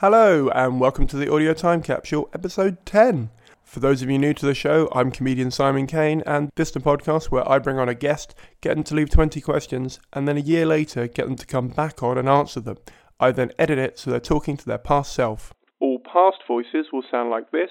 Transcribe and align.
Hello, 0.00 0.48
and 0.54 0.80
welcome 0.80 1.06
to 1.08 1.18
the 1.18 1.30
Audio 1.30 1.52
Time 1.52 1.82
Capsule, 1.82 2.30
episode 2.32 2.86
10. 2.86 3.28
For 3.62 3.80
those 3.80 4.00
of 4.00 4.08
you 4.08 4.18
new 4.18 4.32
to 4.32 4.46
the 4.46 4.54
show, 4.54 4.88
I'm 4.92 5.10
comedian 5.10 5.50
Simon 5.50 5.86
Caine, 5.86 6.22
and 6.24 6.48
this 6.56 6.68
is 6.68 6.72
the 6.72 6.80
podcast 6.80 7.26
where 7.26 7.46
I 7.46 7.58
bring 7.58 7.78
on 7.78 7.90
a 7.90 7.94
guest, 7.94 8.34
get 8.62 8.76
them 8.76 8.84
to 8.84 8.94
leave 8.94 9.10
20 9.10 9.42
questions, 9.42 10.00
and 10.14 10.26
then 10.26 10.38
a 10.38 10.40
year 10.40 10.64
later 10.64 11.06
get 11.06 11.26
them 11.26 11.36
to 11.36 11.44
come 11.44 11.68
back 11.68 12.02
on 12.02 12.16
and 12.16 12.30
answer 12.30 12.60
them. 12.60 12.78
I 13.20 13.30
then 13.30 13.52
edit 13.58 13.76
it 13.76 13.98
so 13.98 14.10
they're 14.10 14.20
talking 14.20 14.56
to 14.56 14.64
their 14.64 14.78
past 14.78 15.12
self. 15.12 15.52
All 15.80 15.98
past 15.98 16.38
voices 16.48 16.86
will 16.90 17.04
sound 17.10 17.28
like 17.28 17.50
this, 17.50 17.70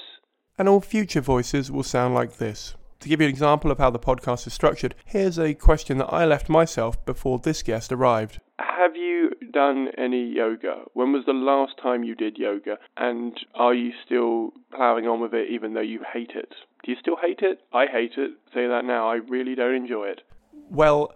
and 0.55 0.69
all 0.69 0.81
future 0.81 1.21
voices 1.21 1.71
will 1.71 1.81
sound 1.81 2.13
like 2.13 2.37
this. 2.37 2.75
To 2.99 3.09
give 3.09 3.21
you 3.21 3.25
an 3.25 3.33
example 3.33 3.71
of 3.71 3.79
how 3.79 3.89
the 3.89 3.97
podcast 3.97 4.45
is 4.45 4.53
structured, 4.53 4.93
here's 5.03 5.39
a 5.39 5.55
question 5.55 5.97
that 5.97 6.13
I 6.13 6.25
left 6.25 6.47
myself 6.47 7.03
before 7.07 7.39
this 7.39 7.63
guest 7.63 7.91
arrived. 7.91 8.39
Have 8.59 8.95
you 8.95 9.31
done 9.53 9.87
any 9.97 10.25
yoga? 10.25 10.83
When 10.93 11.13
was 11.13 11.25
the 11.25 11.33
last 11.33 11.73
time 11.81 12.03
you 12.03 12.13
did 12.13 12.37
yoga? 12.37 12.77
And 12.97 13.33
are 13.55 13.73
you 13.73 13.91
still 14.05 14.51
ploughing 14.75 15.07
on 15.07 15.21
with 15.21 15.33
it 15.33 15.49
even 15.49 15.73
though 15.73 15.81
you 15.81 16.01
hate 16.13 16.31
it? 16.35 16.53
Do 16.83 16.91
you 16.91 16.97
still 16.99 17.15
hate 17.15 17.39
it? 17.41 17.61
I 17.71 17.85
hate 17.85 18.13
it. 18.17 18.31
Say 18.53 18.67
that 18.67 18.83
now. 18.83 19.09
I 19.09 19.15
really 19.15 19.55
don't 19.55 19.75
enjoy 19.75 20.07
it. 20.07 20.21
Well, 20.69 21.13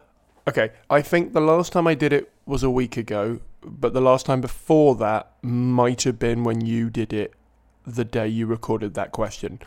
okay. 0.48 0.72
I 0.90 1.02
think 1.02 1.34
the 1.34 1.42
last 1.42 1.74
time 1.74 1.86
I 1.86 1.96
did 1.96 2.14
it 2.14 2.32
was 2.46 2.64
a 2.64 2.70
week 2.70 2.96
ago, 2.96 3.40
but 3.62 3.94
the 3.94 4.02
last 4.02 4.26
time 4.26 4.40
before 4.40 4.96
that 4.96 5.34
might 5.42 6.04
have 6.04 6.20
been 6.20 6.44
when 6.44 6.62
you 6.66 6.90
did 6.90 7.12
it 7.12 7.34
the 7.86 8.06
day 8.06 8.28
you 8.28 8.46
recorded 8.46 8.94
that 8.94 9.12
question. 9.12 9.60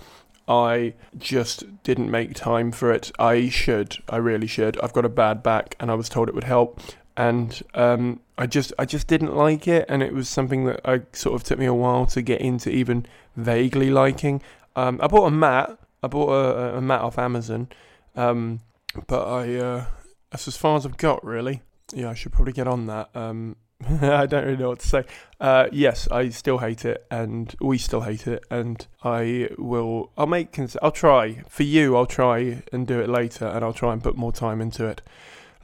I 0.49 0.95
just 1.19 1.83
didn't 1.83 2.11
make 2.11 2.35
time 2.35 2.73
for 2.73 2.93
it. 2.93 3.11
I 3.19 3.49
should. 3.49 3.99
I 4.09 4.17
really 4.17 4.47
should. 4.47 4.81
I've 4.81 4.93
got 4.93 5.05
a 5.05 5.11
bad 5.11 5.43
back, 5.43 5.75
and 5.81 5.91
I 5.91 5.95
was 5.95 6.09
told 6.09 6.29
it 6.29 6.35
would 6.35 6.45
help 6.45 6.81
and 7.17 7.63
um, 7.75 8.21
I 8.39 8.47
just 8.47 8.73
I 8.79 8.85
just 8.85 9.07
didn't 9.07 9.35
like 9.35 9.67
it, 9.67 9.87
and 9.89 10.03
it 10.03 10.13
was 10.13 10.29
something 10.29 10.67
that 10.67 10.81
I 10.85 11.03
sort 11.13 11.35
of 11.35 11.45
took 11.45 11.59
me 11.59 11.67
a 11.67 11.75
while 11.75 12.07
to 12.07 12.23
get 12.23 12.41
into 12.41 12.71
even 12.71 13.07
vaguely 13.37 13.91
liking. 13.91 14.43
Um, 14.75 15.01
I 15.03 15.07
bought 15.07 15.27
a 15.27 15.31
mat. 15.31 15.79
I 16.03 16.09
bought 16.09 16.31
a, 16.31 16.77
a 16.77 16.81
mat 16.81 17.01
off 17.01 17.19
Amazon, 17.19 17.69
um, 18.15 18.61
but 19.07 19.27
I 19.27 19.55
uh, 19.55 19.85
that's 20.31 20.47
as 20.47 20.57
far 20.57 20.77
as 20.77 20.85
I've 20.85 20.99
got 20.99 21.25
really. 21.25 21.63
Yeah, 21.93 22.11
I 22.11 22.15
should 22.15 22.33
probably 22.33 22.53
get 22.53 22.67
on 22.67 22.87
that. 22.87 23.11
Um, 23.15 23.57
I 24.03 24.27
don't 24.27 24.45
really 24.45 24.57
know 24.57 24.71
what 24.71 24.81
to 24.81 24.89
say. 24.89 25.05
Uh, 25.41 25.69
yes, 25.71 26.09
I 26.11 26.29
still 26.31 26.59
hate 26.59 26.85
it, 26.85 27.07
and 27.11 27.55
we 27.61 27.79
still 27.79 28.03
hate 28.03 28.27
it, 28.27 28.45
and 28.51 28.87
I 29.03 29.51
will. 29.59 30.11
I'll 30.17 30.27
make. 30.27 30.53
Cons- 30.53 30.77
I'll 30.83 30.91
try 30.91 31.43
for 31.49 31.63
you. 31.63 31.97
I'll 31.97 32.07
try 32.07 32.63
and 32.73 32.87
do 32.87 33.01
it 33.01 33.09
later, 33.09 33.47
and 33.47 33.65
I'll 33.65 33.73
try 33.73 33.93
and 33.93 34.03
put 34.03 34.17
more 34.17 34.33
time 34.33 34.61
into 34.61 34.87
it. 34.87 35.03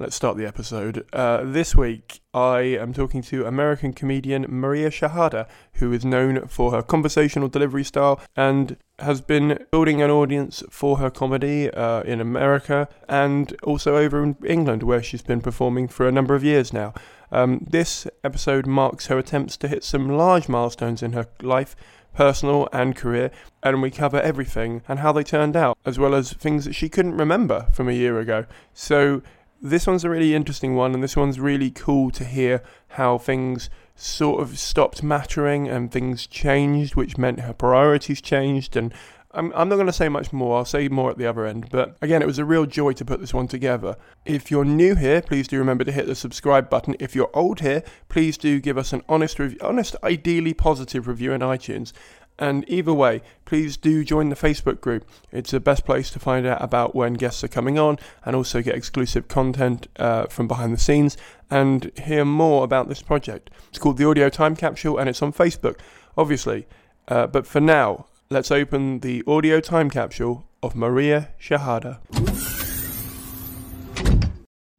Let's 0.02 0.16
start 0.16 0.36
the 0.36 0.46
episode. 0.46 1.06
Uh, 1.12 1.42
this 1.44 1.76
week, 1.76 2.22
I 2.34 2.58
am 2.62 2.92
talking 2.92 3.22
to 3.22 3.46
American 3.46 3.92
comedian 3.92 4.46
Maria 4.48 4.90
Shehata, 4.90 5.46
who 5.74 5.92
is 5.92 6.04
known 6.04 6.48
for 6.48 6.72
her 6.72 6.82
conversational 6.82 7.46
delivery 7.46 7.84
style 7.84 8.20
and 8.34 8.76
has 8.98 9.20
been 9.20 9.64
building 9.70 10.02
an 10.02 10.10
audience 10.10 10.64
for 10.70 10.98
her 10.98 11.08
comedy 11.08 11.70
uh, 11.70 12.02
in 12.02 12.20
America 12.20 12.88
and 13.08 13.54
also 13.62 13.94
over 13.94 14.24
in 14.24 14.36
England, 14.44 14.82
where 14.82 15.04
she's 15.04 15.22
been 15.22 15.40
performing 15.40 15.86
for 15.86 16.08
a 16.08 16.10
number 16.10 16.34
of 16.34 16.42
years 16.42 16.72
now. 16.72 16.94
Um, 17.30 17.64
this 17.70 18.08
episode 18.24 18.66
marks 18.66 19.06
her 19.06 19.18
attempts 19.18 19.56
to 19.58 19.68
hit 19.68 19.84
some 19.84 20.08
large 20.08 20.48
milestones 20.48 21.04
in 21.04 21.12
her 21.12 21.28
life 21.42 21.76
personal 22.12 22.68
and 22.72 22.96
career, 22.96 23.30
and 23.62 23.80
we 23.80 23.90
cover 23.90 24.20
everything 24.20 24.82
and 24.88 24.98
how 24.98 25.12
they 25.12 25.22
turned 25.22 25.56
out, 25.56 25.78
as 25.84 25.96
well 25.96 26.12
as 26.12 26.32
things 26.32 26.64
that 26.64 26.74
she 26.74 26.88
couldn't 26.88 27.16
remember 27.16 27.68
from 27.72 27.88
a 27.88 27.92
year 27.92 28.18
ago. 28.18 28.44
So 28.74 29.22
this 29.62 29.86
one's 29.86 30.04
a 30.04 30.10
really 30.10 30.34
interesting 30.34 30.74
one, 30.74 30.92
and 30.92 31.02
this 31.02 31.16
one's 31.16 31.38
really 31.38 31.70
cool 31.70 32.10
to 32.10 32.24
hear 32.24 32.62
how 32.88 33.16
things 33.16 33.70
sort 33.94 34.42
of 34.42 34.58
stopped 34.58 35.02
mattering 35.02 35.68
and 35.68 35.92
things 35.92 36.26
changed, 36.26 36.96
which 36.96 37.16
meant 37.16 37.40
her 37.40 37.52
priorities 37.52 38.20
changed. 38.20 38.76
And 38.76 38.92
I'm, 39.30 39.52
I'm 39.54 39.68
not 39.68 39.76
going 39.76 39.86
to 39.86 39.92
say 39.92 40.08
much 40.08 40.32
more, 40.32 40.58
I'll 40.58 40.64
say 40.64 40.88
more 40.88 41.10
at 41.10 41.18
the 41.18 41.26
other 41.26 41.46
end. 41.46 41.68
But 41.70 41.96
again, 42.02 42.22
it 42.22 42.26
was 42.26 42.40
a 42.40 42.44
real 42.44 42.66
joy 42.66 42.92
to 42.94 43.04
put 43.04 43.20
this 43.20 43.32
one 43.32 43.46
together. 43.46 43.96
If 44.24 44.50
you're 44.50 44.64
new 44.64 44.96
here, 44.96 45.22
please 45.22 45.46
do 45.46 45.58
remember 45.58 45.84
to 45.84 45.92
hit 45.92 46.06
the 46.06 46.14
subscribe 46.14 46.68
button. 46.68 46.96
If 46.98 47.14
you're 47.14 47.30
old 47.32 47.60
here, 47.60 47.84
please 48.08 48.36
do 48.36 48.60
give 48.60 48.76
us 48.76 48.92
an 48.92 49.02
honest 49.08 49.38
review, 49.38 49.58
honest, 49.62 49.94
ideally 50.02 50.54
positive 50.54 51.06
review 51.06 51.32
in 51.32 51.40
iTunes. 51.40 51.92
And 52.38 52.64
either 52.68 52.92
way, 52.92 53.22
please 53.44 53.76
do 53.76 54.04
join 54.04 54.28
the 54.28 54.36
Facebook 54.36 54.80
group. 54.80 55.06
It's 55.30 55.50
the 55.50 55.60
best 55.60 55.84
place 55.84 56.10
to 56.10 56.18
find 56.18 56.46
out 56.46 56.62
about 56.62 56.94
when 56.94 57.14
guests 57.14 57.44
are 57.44 57.48
coming 57.48 57.78
on 57.78 57.98
and 58.24 58.34
also 58.34 58.62
get 58.62 58.74
exclusive 58.74 59.28
content 59.28 59.86
uh, 59.96 60.26
from 60.26 60.48
behind 60.48 60.72
the 60.72 60.80
scenes 60.80 61.16
and 61.50 61.92
hear 61.98 62.24
more 62.24 62.64
about 62.64 62.88
this 62.88 63.02
project. 63.02 63.50
It's 63.68 63.78
called 63.78 63.98
the 63.98 64.08
Audio 64.08 64.28
Time 64.28 64.56
Capsule 64.56 64.98
and 64.98 65.08
it's 65.08 65.22
on 65.22 65.32
Facebook, 65.32 65.78
obviously. 66.16 66.66
Uh, 67.08 67.26
but 67.26 67.46
for 67.46 67.60
now, 67.60 68.06
let's 68.30 68.50
open 68.50 69.00
the 69.00 69.22
audio 69.26 69.60
time 69.60 69.90
capsule 69.90 70.48
of 70.62 70.74
Maria 70.74 71.30
Shehata. 71.40 71.98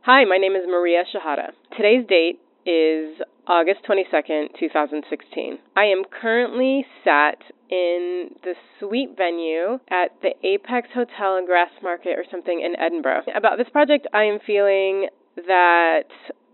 Hi, 0.02 0.25
my 0.25 0.38
name 0.38 0.56
is 0.56 0.64
Maria 0.68 1.03
Shehata. 1.14 1.52
Today's 1.78 2.06
date 2.08 2.40
is 2.66 3.22
August 3.47 3.81
22nd, 3.89 4.57
2016. 4.57 5.59
I 5.75 5.83
am 5.83 6.03
currently 6.05 6.85
sat 7.03 7.37
in 7.69 8.29
the 8.43 8.53
suite 8.79 9.17
venue 9.17 9.79
at 9.89 10.11
the 10.21 10.31
Apex 10.47 10.89
Hotel 10.93 11.37
in 11.37 11.45
Grassmarket 11.45 12.15
or 12.17 12.23
something 12.31 12.61
in 12.61 12.79
Edinburgh. 12.79 13.23
About 13.35 13.57
this 13.57 13.67
project, 13.69 14.07
I 14.13 14.23
am 14.23 14.39
feeling 14.45 15.07
that 15.35 16.03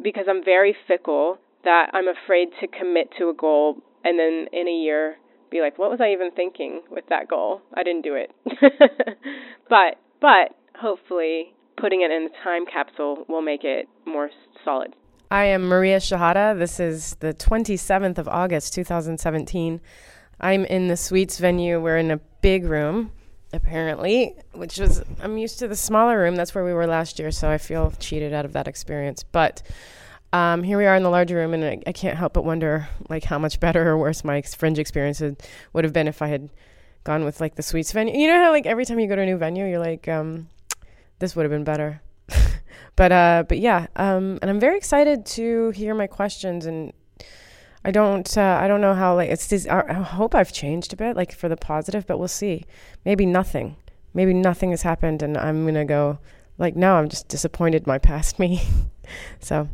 because 0.01 0.25
I'm 0.27 0.43
very 0.43 0.75
fickle, 0.87 1.37
that 1.63 1.91
I'm 1.93 2.07
afraid 2.07 2.49
to 2.61 2.67
commit 2.67 3.09
to 3.19 3.29
a 3.29 3.33
goal 3.33 3.77
and 4.03 4.17
then 4.17 4.47
in 4.51 4.67
a 4.67 4.71
year 4.71 5.17
be 5.51 5.61
like, 5.61 5.77
what 5.77 5.91
was 5.91 5.99
I 6.01 6.11
even 6.11 6.31
thinking 6.31 6.81
with 6.89 7.05
that 7.09 7.27
goal? 7.27 7.61
I 7.73 7.83
didn't 7.83 8.03
do 8.03 8.15
it. 8.15 8.31
but 9.69 9.97
but 10.21 10.55
hopefully 10.79 11.53
putting 11.77 12.01
it 12.01 12.11
in 12.11 12.29
a 12.29 12.43
time 12.43 12.65
capsule 12.65 13.25
will 13.27 13.41
make 13.41 13.63
it 13.63 13.87
more 14.05 14.29
solid. 14.63 14.95
I 15.31 15.45
am 15.45 15.67
Maria 15.67 15.97
Shehata. 15.97 16.57
This 16.57 16.79
is 16.79 17.15
the 17.19 17.35
27th 17.35 18.17
of 18.17 18.27
August, 18.27 18.73
2017. 18.73 19.79
I'm 20.41 20.65
in 20.65 20.87
the 20.87 20.97
Suites 20.97 21.37
venue. 21.37 21.79
We're 21.79 21.99
in 21.99 22.09
a 22.09 22.17
big 22.41 22.65
room, 22.65 23.11
apparently, 23.53 24.35
which 24.53 24.79
was, 24.79 25.03
I'm 25.21 25.37
used 25.37 25.59
to 25.59 25.67
the 25.67 25.75
smaller 25.75 26.17
room. 26.17 26.35
That's 26.35 26.55
where 26.55 26.65
we 26.65 26.73
were 26.73 26.87
last 26.87 27.19
year, 27.19 27.29
so 27.29 27.47
I 27.47 27.59
feel 27.59 27.93
cheated 27.99 28.33
out 28.33 28.43
of 28.43 28.53
that 28.53 28.67
experience. 28.67 29.21
But 29.21 29.61
um, 30.33 30.63
here 30.63 30.79
we 30.79 30.87
are 30.87 30.95
in 30.95 31.03
the 31.03 31.11
larger 31.11 31.35
room, 31.35 31.53
and 31.53 31.63
I, 31.63 31.79
I, 31.85 31.91
can't 31.91 32.17
help 32.17 32.33
but 32.33 32.43
wonder, 32.43 32.89
like, 33.07 33.23
how 33.23 33.37
much 33.37 33.59
better 33.59 33.87
or 33.87 33.99
worse 33.99 34.23
my 34.23 34.41
fringe 34.41 34.79
experience 34.79 35.21
would, 35.73 35.83
have 35.83 35.93
been 35.93 36.07
if 36.07 36.23
I 36.23 36.29
had 36.29 36.49
gone 37.03 37.23
with, 37.23 37.39
like, 37.39 37.53
the 37.53 37.61
Suites 37.61 37.91
venue. 37.91 38.19
You 38.19 38.29
know 38.29 38.43
how, 38.43 38.49
like, 38.49 38.65
every 38.65 38.83
time 38.85 38.99
you 38.99 39.07
go 39.07 39.15
to 39.15 39.21
a 39.21 39.25
new 39.27 39.37
venue, 39.37 39.67
you're 39.67 39.77
like, 39.77 40.07
um, 40.07 40.49
this 41.19 41.35
would 41.35 41.43
have 41.43 41.51
been 41.51 41.63
better. 41.63 42.01
But 42.95 43.11
uh, 43.11 43.43
but 43.47 43.59
yeah, 43.59 43.87
um, 43.95 44.39
and 44.41 44.49
I'm 44.49 44.59
very 44.59 44.77
excited 44.77 45.25
to 45.37 45.71
hear 45.71 45.95
my 45.95 46.07
questions. 46.07 46.65
And 46.65 46.93
I 47.85 47.91
don't 47.91 48.37
uh, 48.37 48.59
I 48.61 48.67
don't 48.67 48.81
know 48.81 48.93
how 48.93 49.15
like 49.15 49.29
it's. 49.29 49.47
This, 49.47 49.67
I 49.67 49.93
hope 49.93 50.35
I've 50.35 50.51
changed 50.51 50.93
a 50.93 50.95
bit, 50.95 51.15
like 51.15 51.31
for 51.33 51.47
the 51.49 51.57
positive, 51.57 52.05
but 52.05 52.17
we'll 52.19 52.27
see. 52.27 52.65
Maybe 53.05 53.25
nothing. 53.25 53.77
Maybe 54.13 54.33
nothing 54.33 54.71
has 54.71 54.81
happened, 54.81 55.21
and 55.21 55.37
I'm 55.37 55.65
gonna 55.65 55.85
go 55.85 56.19
like 56.57 56.75
no, 56.75 56.95
I'm 56.95 57.09
just 57.09 57.27
disappointed 57.27 57.87
my 57.87 57.97
past 57.97 58.37
me. 58.39 58.61
so. 59.39 59.69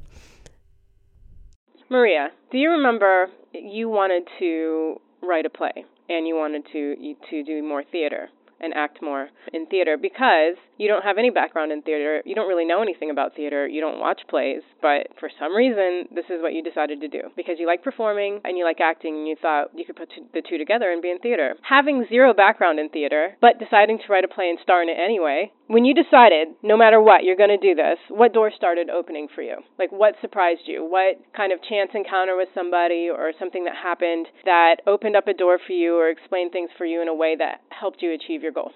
Maria, 1.89 2.29
do 2.51 2.57
you 2.57 2.71
remember 2.71 3.27
you 3.53 3.89
wanted 3.89 4.23
to 4.39 4.99
write 5.21 5.45
a 5.45 5.49
play 5.49 5.85
and 6.09 6.27
you 6.27 6.35
wanted 6.35 6.63
to 6.71 7.15
to 7.29 7.43
do 7.43 7.63
more 7.63 7.83
theater? 7.83 8.29
And 8.59 8.73
act 8.73 9.01
more 9.01 9.29
in 9.53 9.65
theater 9.67 9.97
because 10.01 10.55
you 10.77 10.87
don't 10.87 11.03
have 11.03 11.17
any 11.17 11.29
background 11.29 11.71
in 11.71 11.81
theater. 11.81 12.21
You 12.25 12.35
don't 12.35 12.47
really 12.47 12.65
know 12.65 12.81
anything 12.81 13.09
about 13.09 13.35
theater. 13.35 13.67
You 13.67 13.81
don't 13.81 13.99
watch 13.99 14.21
plays, 14.29 14.61
but 14.81 15.07
for 15.19 15.29
some 15.39 15.55
reason, 15.55 16.05
this 16.13 16.25
is 16.29 16.41
what 16.41 16.53
you 16.53 16.63
decided 16.63 17.01
to 17.01 17.07
do 17.07 17.21
because 17.35 17.55
you 17.59 17.67
like 17.67 17.83
performing 17.83 18.41
and 18.43 18.57
you 18.57 18.63
like 18.63 18.79
acting 18.81 19.15
and 19.15 19.27
you 19.27 19.35
thought 19.41 19.71
you 19.75 19.85
could 19.85 19.95
put 19.95 20.09
the 20.33 20.41
two 20.47 20.57
together 20.57 20.91
and 20.91 21.01
be 21.01 21.11
in 21.11 21.19
theater. 21.19 21.55
Having 21.67 22.05
zero 22.09 22.33
background 22.33 22.79
in 22.79 22.89
theater, 22.89 23.37
but 23.41 23.59
deciding 23.59 23.97
to 23.99 24.11
write 24.11 24.23
a 24.23 24.27
play 24.27 24.49
and 24.49 24.59
star 24.61 24.81
in 24.81 24.89
it 24.89 24.97
anyway, 25.03 25.51
when 25.67 25.83
you 25.83 25.95
decided, 25.95 26.49
no 26.61 26.77
matter 26.77 27.01
what, 27.01 27.23
you're 27.23 27.35
going 27.35 27.49
to 27.49 27.57
do 27.57 27.73
this, 27.73 27.97
what 28.09 28.33
door 28.33 28.51
started 28.55 28.89
opening 28.89 29.27
for 29.33 29.41
you? 29.41 29.57
Like, 29.79 29.91
what 29.91 30.13
surprised 30.21 30.61
you? 30.65 30.87
What 30.87 31.17
kind 31.35 31.51
of 31.51 31.59
chance 31.67 31.89
encounter 31.95 32.37
with 32.37 32.49
somebody 32.53 33.09
or 33.09 33.33
something 33.39 33.63
that 33.65 33.73
happened 33.75 34.27
that 34.45 34.77
opened 34.85 35.15
up 35.15 35.27
a 35.27 35.33
door 35.33 35.57
for 35.65 35.73
you 35.73 35.95
or 35.95 36.09
explained 36.09 36.51
things 36.51 36.69
for 36.77 36.85
you 36.85 37.01
in 37.01 37.07
a 37.07 37.15
way 37.15 37.35
that 37.37 37.61
helped 37.69 38.01
you 38.01 38.13
achieve 38.13 38.43
your 38.43 38.51
goal? 38.51 38.71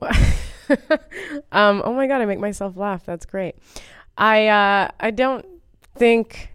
um, 1.52 1.82
oh 1.84 1.92
my 1.92 2.06
god, 2.06 2.22
I 2.22 2.24
make 2.24 2.40
myself 2.40 2.76
laugh. 2.76 3.04
That's 3.04 3.26
great. 3.26 3.56
I 4.16 4.48
uh, 4.48 4.88
I 4.98 5.10
don't 5.10 5.44
think 5.96 6.52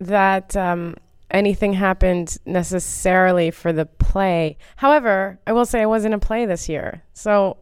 that 0.00 0.56
um, 0.56 0.94
anything 1.30 1.72
happened 1.72 2.38
necessarily 2.46 3.50
for 3.50 3.72
the 3.72 3.86
play. 3.86 4.56
However, 4.76 5.38
I 5.46 5.52
will 5.52 5.66
say 5.66 5.82
I 5.82 5.86
was 5.86 6.04
in 6.04 6.12
a 6.12 6.18
play 6.18 6.46
this 6.46 6.68
year, 6.68 7.02
so 7.12 7.58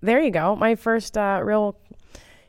there 0.00 0.20
you 0.20 0.30
go. 0.30 0.56
My 0.56 0.74
first 0.74 1.16
uh, 1.16 1.40
real, 1.42 1.76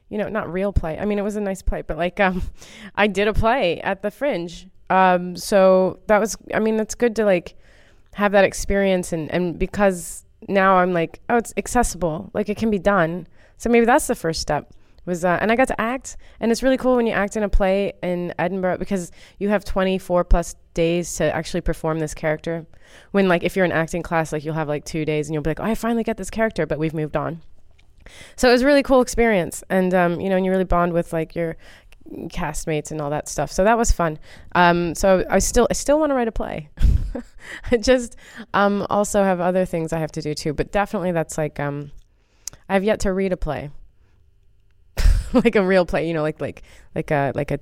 you 0.10 0.18
know, 0.18 0.30
not 0.30 0.52
real 0.52 0.74
play. 0.74 0.98
I 0.98 1.06
mean, 1.06 1.20
it 1.20 1.24
was 1.24 1.36
a 1.36 1.42
nice 1.42 1.62
play, 1.62 1.82
but 1.82 1.98
like 1.98 2.20
um, 2.20 2.42
I 2.96 3.08
did 3.08 3.28
a 3.28 3.34
play 3.34 3.82
at 3.82 4.02
the 4.02 4.12
Fringe 4.12 4.68
Um, 4.90 5.36
so 5.36 6.00
that 6.08 6.20
was, 6.20 6.38
I 6.54 6.60
mean, 6.60 6.80
it's 6.80 6.96
good 6.96 7.16
to 7.18 7.26
like 7.26 7.56
have 8.14 8.32
that 8.34 8.44
experience 8.44 9.14
and, 9.14 9.32
and 9.32 9.58
because 9.58 10.26
now 10.48 10.78
I'm 10.78 10.94
like, 10.94 11.20
oh, 11.30 11.38
it's 11.38 11.54
accessible. 11.58 12.30
Like 12.34 12.50
it 12.50 12.58
can 12.58 12.70
be 12.70 12.80
done. 12.80 13.28
So 13.58 13.70
maybe 13.70 13.86
that's 13.86 14.08
the 14.08 14.16
first 14.16 14.42
step 14.42 14.74
was 15.06 15.26
uh, 15.26 15.38
and 15.42 15.52
I 15.52 15.56
got 15.56 15.68
to 15.70 15.82
act. 15.82 16.18
And 16.40 16.52
it's 16.52 16.64
really 16.64 16.78
cool 16.78 16.96
when 16.96 17.08
you 17.08 17.14
act 17.14 17.36
in 17.36 17.44
a 17.44 17.50
play 17.50 17.94
in 18.04 18.34
Edinburgh 18.38 18.78
because 18.78 19.12
you 19.40 19.50
have 19.50 19.66
24 19.66 20.24
plus 20.26 20.56
days 20.74 21.16
to 21.16 21.34
actually 21.36 21.62
perform 21.62 22.00
this 22.00 22.14
character. 22.14 22.66
When 23.12 23.28
like 23.28 23.44
if 23.44 23.56
you're 23.56 23.66
in 23.66 23.72
acting 23.72 24.04
class 24.04 24.32
like 24.32 24.44
you'll 24.44 24.56
have 24.56 24.68
like 24.68 24.86
2 24.86 25.06
days 25.06 25.28
and 25.28 25.34
you'll 25.34 25.44
be 25.44 25.50
like 25.50 25.60
oh, 25.60 25.64
I 25.64 25.76
finally 25.76 26.04
get 26.04 26.18
this 26.18 26.30
character 26.30 26.66
but 26.66 26.80
we've 26.80 26.94
moved 26.94 27.18
on. 27.18 27.42
So 28.36 28.50
it 28.50 28.52
was 28.52 28.62
a 28.62 28.66
really 28.66 28.84
cool 28.84 29.02
experience. 29.02 29.64
And 29.70 29.94
um, 29.94 30.20
you 30.20 30.30
know 30.30 30.36
and 30.36 30.46
you 30.46 30.52
really 30.52 30.64
bond 30.66 30.94
with 30.94 31.14
like 31.14 31.36
your 31.36 31.58
castmates 32.28 32.92
and 32.92 33.00
all 33.00 33.10
that 33.12 33.30
stuff. 33.30 33.52
So 33.52 33.64
that 33.64 33.78
was 33.78 33.92
fun. 33.92 34.20
Um, 34.54 34.96
so 34.96 35.26
I 35.30 35.40
still 35.40 35.68
I 35.70 35.74
still 35.74 36.00
want 36.00 36.12
to 36.12 36.16
write 36.16 36.28
a 36.28 36.32
play. 36.32 36.70
I 37.72 37.78
just 37.78 38.16
um, 38.54 38.86
also 38.90 39.24
have 39.24 39.40
other 39.40 39.66
things 39.66 39.94
I 39.94 40.00
have 40.00 40.12
to 40.14 40.22
do 40.22 40.34
too 40.34 40.54
but 40.54 40.72
definitely 40.72 41.12
that's 41.12 41.38
like 41.38 41.60
um, 41.60 41.92
I've 42.70 42.84
yet 42.84 43.02
to 43.02 43.14
read 43.14 43.34
a 43.34 43.38
play 43.38 43.72
like 45.44 45.56
a 45.56 45.64
real 45.64 45.86
play, 45.86 46.08
you 46.08 46.14
know, 46.14 46.22
like 46.22 46.42
like 46.42 46.64
like 46.96 47.12
a 47.12 47.32
like 47.36 47.52
a 47.52 47.60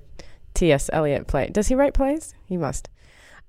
T.S. 0.54 0.90
Eliot 0.92 1.28
play. 1.28 1.48
Does 1.48 1.68
he 1.68 1.76
write 1.76 1.94
plays? 1.94 2.34
He 2.46 2.58
must. 2.58 2.90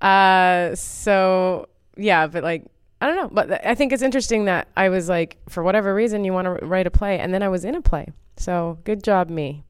Uh, 0.00 0.74
so 0.74 1.68
yeah, 1.96 2.26
but 2.26 2.42
like 2.42 2.64
I 3.00 3.06
don't 3.06 3.16
know, 3.16 3.30
but 3.32 3.66
I 3.66 3.74
think 3.74 3.92
it's 3.92 4.02
interesting 4.02 4.44
that 4.44 4.68
I 4.76 4.90
was 4.90 5.08
like, 5.08 5.38
for 5.48 5.62
whatever 5.62 5.94
reason, 5.94 6.24
you 6.24 6.32
want 6.32 6.46
to 6.46 6.66
write 6.66 6.86
a 6.86 6.90
play, 6.90 7.18
and 7.18 7.32
then 7.32 7.42
I 7.42 7.48
was 7.48 7.64
in 7.64 7.74
a 7.74 7.80
play. 7.80 8.08
So 8.36 8.78
good 8.84 9.02
job, 9.02 9.30
me. 9.30 9.64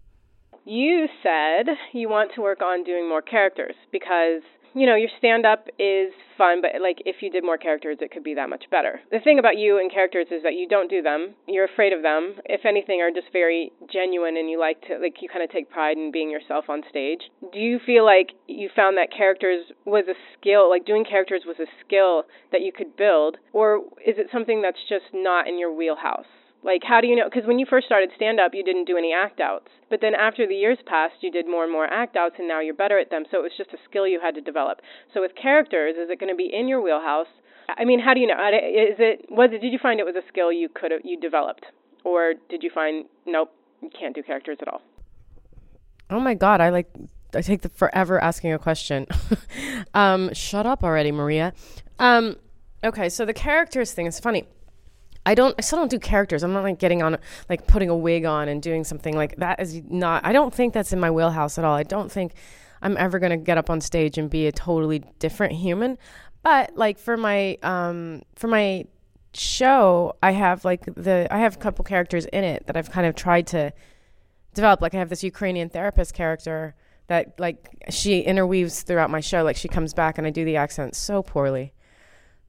You 0.64 1.08
said 1.22 1.74
you 1.92 2.08
want 2.08 2.32
to 2.34 2.42
work 2.42 2.60
on 2.60 2.84
doing 2.84 3.08
more 3.08 3.22
characters 3.22 3.74
because 3.90 4.42
you 4.74 4.86
know, 4.86 4.94
your 4.94 5.10
stand 5.18 5.46
up 5.46 5.66
is 5.78 6.12
fun, 6.38 6.62
but 6.62 6.80
like 6.80 7.02
if 7.04 7.16
you 7.20 7.30
did 7.30 7.44
more 7.44 7.58
characters, 7.58 7.98
it 8.00 8.10
could 8.10 8.24
be 8.24 8.34
that 8.34 8.48
much 8.48 8.64
better. 8.70 9.00
The 9.10 9.20
thing 9.20 9.38
about 9.38 9.58
you 9.58 9.78
and 9.78 9.90
characters 9.90 10.26
is 10.30 10.42
that 10.42 10.54
you 10.54 10.68
don't 10.68 10.90
do 10.90 11.02
them. 11.02 11.34
You're 11.46 11.64
afraid 11.64 11.92
of 11.92 12.02
them. 12.02 12.36
If 12.44 12.64
anything, 12.64 13.00
are 13.00 13.10
just 13.10 13.32
very 13.32 13.72
genuine 13.92 14.36
and 14.36 14.50
you 14.50 14.58
like 14.58 14.80
to, 14.88 14.98
like, 14.98 15.16
you 15.20 15.28
kind 15.28 15.42
of 15.42 15.50
take 15.50 15.70
pride 15.70 15.96
in 15.96 16.12
being 16.12 16.30
yourself 16.30 16.66
on 16.68 16.82
stage. 16.88 17.20
Do 17.52 17.58
you 17.58 17.78
feel 17.84 18.04
like 18.04 18.30
you 18.46 18.68
found 18.74 18.96
that 18.96 19.08
characters 19.16 19.66
was 19.84 20.04
a 20.08 20.14
skill, 20.38 20.68
like 20.68 20.84
doing 20.84 21.04
characters 21.04 21.42
was 21.46 21.56
a 21.58 21.66
skill 21.84 22.24
that 22.52 22.60
you 22.60 22.72
could 22.72 22.96
build, 22.96 23.38
or 23.52 23.78
is 24.04 24.16
it 24.18 24.28
something 24.32 24.62
that's 24.62 24.80
just 24.88 25.06
not 25.12 25.48
in 25.48 25.58
your 25.58 25.72
wheelhouse? 25.74 26.26
Like, 26.62 26.82
how 26.84 27.00
do 27.00 27.06
you 27.06 27.16
know? 27.16 27.24
Because 27.24 27.46
when 27.46 27.58
you 27.58 27.66
first 27.68 27.86
started 27.86 28.10
stand 28.16 28.38
up, 28.38 28.52
you 28.52 28.62
didn't 28.62 28.84
do 28.84 28.98
any 28.98 29.12
act 29.14 29.40
outs. 29.40 29.68
But 29.88 30.00
then 30.02 30.14
after 30.14 30.46
the 30.46 30.54
years 30.54 30.78
passed, 30.84 31.14
you 31.22 31.30
did 31.30 31.48
more 31.48 31.64
and 31.64 31.72
more 31.72 31.86
act 31.86 32.16
outs, 32.16 32.36
and 32.38 32.46
now 32.46 32.60
you're 32.60 32.74
better 32.74 32.98
at 32.98 33.10
them. 33.10 33.24
So 33.30 33.38
it 33.38 33.42
was 33.42 33.52
just 33.56 33.70
a 33.72 33.78
skill 33.88 34.06
you 34.06 34.20
had 34.20 34.34
to 34.34 34.42
develop. 34.42 34.80
So 35.14 35.22
with 35.22 35.32
characters, 35.40 35.96
is 35.96 36.10
it 36.10 36.20
going 36.20 36.32
to 36.32 36.36
be 36.36 36.50
in 36.52 36.68
your 36.68 36.82
wheelhouse? 36.82 37.32
I 37.78 37.84
mean, 37.84 38.00
how 38.00 38.12
do 38.12 38.20
you 38.20 38.26
know? 38.26 38.34
Is 38.34 38.98
it 38.98 39.26
was 39.30 39.50
it? 39.52 39.60
Did 39.62 39.72
you 39.72 39.78
find 39.80 40.00
it 40.00 40.06
was 40.06 40.16
a 40.16 40.26
skill 40.28 40.52
you 40.52 40.68
could 40.68 40.92
you 41.02 41.18
developed, 41.18 41.64
or 42.04 42.34
did 42.50 42.62
you 42.62 42.70
find 42.74 43.06
nope, 43.26 43.52
you 43.80 43.90
can't 43.98 44.14
do 44.14 44.22
characters 44.22 44.58
at 44.60 44.68
all? 44.68 44.82
Oh 46.10 46.20
my 46.20 46.34
god, 46.34 46.60
I 46.60 46.70
like 46.70 46.90
I 47.34 47.40
take 47.40 47.62
the 47.62 47.68
forever 47.68 48.22
asking 48.22 48.52
a 48.52 48.58
question. 48.58 49.06
um, 49.94 50.34
shut 50.34 50.66
up 50.66 50.82
already, 50.82 51.12
Maria. 51.12 51.54
Um, 51.98 52.36
okay, 52.82 53.08
so 53.08 53.24
the 53.24 53.34
characters 53.34 53.92
thing 53.92 54.06
is 54.06 54.18
funny 54.18 54.46
I 55.30 55.34
don't 55.34 55.54
I 55.56 55.60
still 55.60 55.78
don't 55.78 55.90
do 55.90 56.00
characters. 56.00 56.42
I'm 56.42 56.52
not 56.52 56.64
like 56.64 56.80
getting 56.80 57.04
on 57.04 57.16
like 57.48 57.68
putting 57.68 57.88
a 57.88 57.96
wig 57.96 58.24
on 58.24 58.48
and 58.48 58.60
doing 58.60 58.82
something 58.82 59.14
like 59.14 59.36
that 59.36 59.60
is 59.60 59.80
not 59.88 60.26
I 60.26 60.32
don't 60.32 60.52
think 60.52 60.74
that's 60.74 60.92
in 60.92 60.98
my 60.98 61.08
wheelhouse 61.08 61.56
at 61.56 61.64
all. 61.64 61.76
I 61.76 61.84
don't 61.84 62.10
think 62.10 62.32
I'm 62.82 62.96
ever 62.96 63.20
to 63.20 63.36
get 63.36 63.56
up 63.56 63.70
on 63.70 63.80
stage 63.80 64.18
and 64.18 64.28
be 64.28 64.48
a 64.48 64.52
totally 64.52 65.04
different 65.20 65.52
human. 65.52 65.98
But 66.42 66.76
like 66.76 66.98
for 66.98 67.16
my 67.16 67.58
um 67.62 68.22
for 68.34 68.48
my 68.48 68.86
show, 69.32 70.16
I 70.20 70.32
have 70.32 70.64
like 70.64 70.84
the 70.96 71.28
I 71.30 71.38
have 71.38 71.54
a 71.54 71.58
couple 71.60 71.84
characters 71.84 72.24
in 72.26 72.42
it 72.42 72.66
that 72.66 72.76
I've 72.76 72.90
kind 72.90 73.06
of 73.06 73.14
tried 73.14 73.46
to 73.48 73.72
develop. 74.54 74.82
Like 74.82 74.96
I 74.96 74.98
have 74.98 75.10
this 75.10 75.22
Ukrainian 75.22 75.68
therapist 75.68 76.12
character 76.12 76.74
that 77.06 77.38
like 77.38 77.68
she 77.88 78.18
interweaves 78.22 78.82
throughout 78.82 79.10
my 79.10 79.20
show. 79.20 79.44
Like 79.44 79.56
she 79.56 79.68
comes 79.68 79.94
back 79.94 80.18
and 80.18 80.26
I 80.26 80.30
do 80.30 80.44
the 80.44 80.56
accent 80.56 80.96
so 80.96 81.22
poorly 81.22 81.72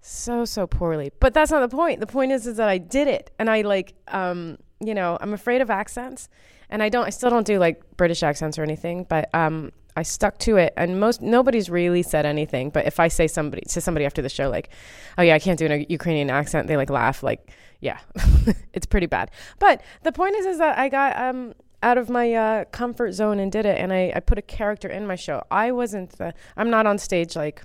so 0.01 0.45
so 0.45 0.67
poorly. 0.67 1.11
But 1.19 1.33
that's 1.33 1.51
not 1.51 1.67
the 1.67 1.75
point. 1.75 1.99
The 1.99 2.07
point 2.07 2.31
is 2.31 2.47
is 2.47 2.57
that 2.57 2.67
i 2.67 2.77
did 2.77 3.07
it. 3.07 3.31
And 3.39 3.49
i 3.49 3.61
like 3.61 3.93
um 4.07 4.57
you 4.79 4.93
know 4.93 5.17
i'm 5.21 5.33
afraid 5.33 5.61
of 5.61 5.69
accents. 5.69 6.27
And 6.69 6.81
i 6.81 6.89
don't 6.89 7.05
i 7.05 7.09
still 7.09 7.29
don't 7.29 7.45
do 7.45 7.59
like 7.59 7.81
british 7.97 8.23
accents 8.23 8.57
or 8.57 8.63
anything. 8.63 9.05
But 9.07 9.33
um 9.33 9.71
i 9.95 10.03
stuck 10.03 10.39
to 10.39 10.57
it. 10.57 10.73
And 10.75 10.99
most 10.99 11.21
nobody's 11.21 11.69
really 11.69 12.01
said 12.01 12.25
anything. 12.25 12.71
But 12.71 12.87
if 12.87 12.99
i 12.99 13.07
say 13.07 13.27
somebody 13.27 13.61
to 13.69 13.79
somebody 13.79 14.05
after 14.05 14.21
the 14.21 14.29
show 14.29 14.49
like 14.49 14.69
oh 15.17 15.21
yeah 15.21 15.35
i 15.35 15.39
can't 15.39 15.59
do 15.59 15.67
a 15.67 15.85
ukrainian 15.87 16.29
accent 16.29 16.67
they 16.67 16.77
like 16.77 16.89
laugh. 16.89 17.21
Like 17.21 17.51
yeah 17.79 17.99
it's 18.73 18.87
pretty 18.87 19.07
bad. 19.07 19.29
But 19.59 19.81
the 20.01 20.11
point 20.11 20.35
is 20.35 20.45
is 20.47 20.57
that 20.57 20.77
i 20.79 20.89
got 20.89 21.15
um 21.17 21.53
out 21.83 21.97
of 21.97 22.09
my 22.09 22.31
uh, 22.31 22.65
comfort 22.65 23.11
zone 23.11 23.39
and 23.39 23.51
did 23.51 23.65
it. 23.65 23.79
And 23.79 23.91
I, 23.91 24.13
I 24.15 24.19
put 24.19 24.37
a 24.37 24.41
character 24.43 24.87
in 24.87 25.07
my 25.07 25.15
show. 25.15 25.41
I 25.49 25.71
wasn't 25.71 26.11
the 26.11 26.33
i'm 26.57 26.69
not 26.69 26.85
on 26.85 26.97
stage 26.97 27.35
like 27.35 27.63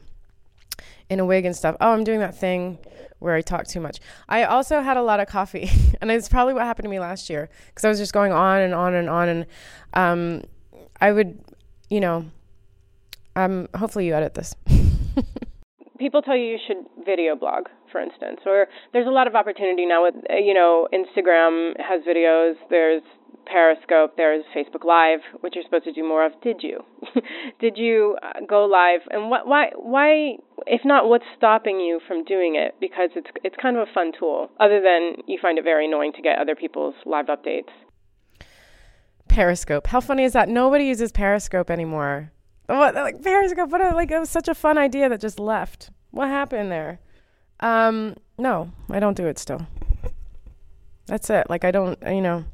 in 1.09 1.21
a 1.21 1.25
wig 1.25 1.45
and 1.45 1.55
stuff. 1.55 1.77
Oh, 1.81 1.93
I'm 1.93 2.05
doing 2.05 2.21
that 2.21 2.37
thing 2.37 2.79
where 3.19 3.35
I 3.35 3.41
talk 3.41 3.67
too 3.67 3.81
much. 3.81 3.99
I 4.29 4.45
also 4.45 4.81
had 4.81 4.97
a 4.97 5.03
lot 5.03 5.21
of 5.21 5.29
coffee, 5.29 5.71
and 6.01 6.11
it's 6.11 6.29
probably 6.29 6.55
what 6.55 6.65
happened 6.65 6.85
to 6.85 6.91
me 6.91 7.01
last 7.01 7.31
year 7.31 7.49
because 7.69 7.85
I 7.85 7.89
was 7.89 7.99
just 7.99 8.13
going 8.13 8.33
on 8.33 8.61
and 8.61 8.75
on 8.75 8.95
and 8.95 9.09
on, 9.09 9.29
and 9.29 9.47
um, 9.95 10.43
I 11.01 11.13
would, 11.13 11.39
you 11.91 12.01
know, 12.01 12.27
um, 13.35 13.69
hopefully 13.75 14.07
you 14.07 14.15
edit 14.15 14.35
this. 14.35 14.55
People 15.99 16.21
tell 16.21 16.37
you 16.37 16.45
you 16.45 16.59
should 16.67 16.85
video 17.07 17.35
blog, 17.37 17.65
for 17.91 18.01
instance, 18.01 18.41
or 18.45 18.67
there's 18.93 19.07
a 19.07 19.11
lot 19.11 19.27
of 19.27 19.35
opportunity 19.35 19.87
now 19.87 20.03
with, 20.03 20.15
you 20.29 20.53
know, 20.53 20.87
Instagram 20.93 21.73
has 21.81 22.03
videos. 22.03 22.55
There's 22.69 23.03
Periscope, 23.47 24.17
there's 24.17 24.45
Facebook 24.55 24.85
Live, 24.85 25.21
which 25.41 25.55
you're 25.55 25.65
supposed 25.65 25.85
to 25.85 25.93
do 25.93 26.03
more 26.07 26.27
of. 26.27 26.33
Did 26.43 26.63
you? 26.63 26.85
Did 27.61 27.77
you 27.77 28.17
uh, 28.23 28.41
go 28.47 28.65
live? 28.67 29.01
And 29.11 29.31
what, 29.31 29.47
why, 29.47 29.71
why, 29.77 30.37
if 30.67 30.83
not, 30.85 31.09
what's 31.09 31.25
stopping 31.37 31.81
you 31.81 32.01
from 32.07 32.25
doing 32.25 32.57
it? 32.57 32.75
Because 32.81 33.11
it's 33.15 33.29
it's 33.45 33.57
kind 33.61 33.77
of 33.77 33.89
a 33.89 33.93
fun 33.93 34.13
tool. 34.19 34.51
Other 34.61 34.81
than 34.81 35.23
you 35.27 35.39
find 35.41 35.59
it 35.59 35.65
very 35.65 35.87
annoying 35.87 36.13
to 36.15 36.23
get 36.23 36.39
other 36.39 36.55
people's 36.55 36.95
live 37.05 37.27
updates. 37.27 37.71
Periscope. 39.29 39.87
How 39.87 40.01
funny 40.01 40.25
is 40.25 40.33
that? 40.33 40.49
Nobody 40.49 40.85
uses 40.85 41.13
Periscope 41.13 41.71
anymore. 41.71 42.33
What 42.67 42.95
like 42.95 43.23
Periscope? 43.23 43.71
What 43.71 43.81
a, 43.81 43.95
like 43.95 44.11
it 44.11 44.19
was 44.19 44.31
such 44.31 44.49
a 44.49 44.55
fun 44.55 44.77
idea 44.79 45.09
that 45.09 45.21
just 45.21 45.39
left. 45.39 45.91
What 46.11 46.29
happened 46.29 46.73
there? 46.73 47.01
Um, 47.61 48.17
no, 48.39 48.71
I 48.91 48.99
don't 49.01 49.17
do 49.17 49.27
it 49.27 49.39
still. 49.39 49.67
That's 51.07 51.31
it. 51.31 51.49
Like 51.49 51.65
I 51.65 51.71
don't, 51.71 51.99
you 52.03 52.21
know. 52.21 52.45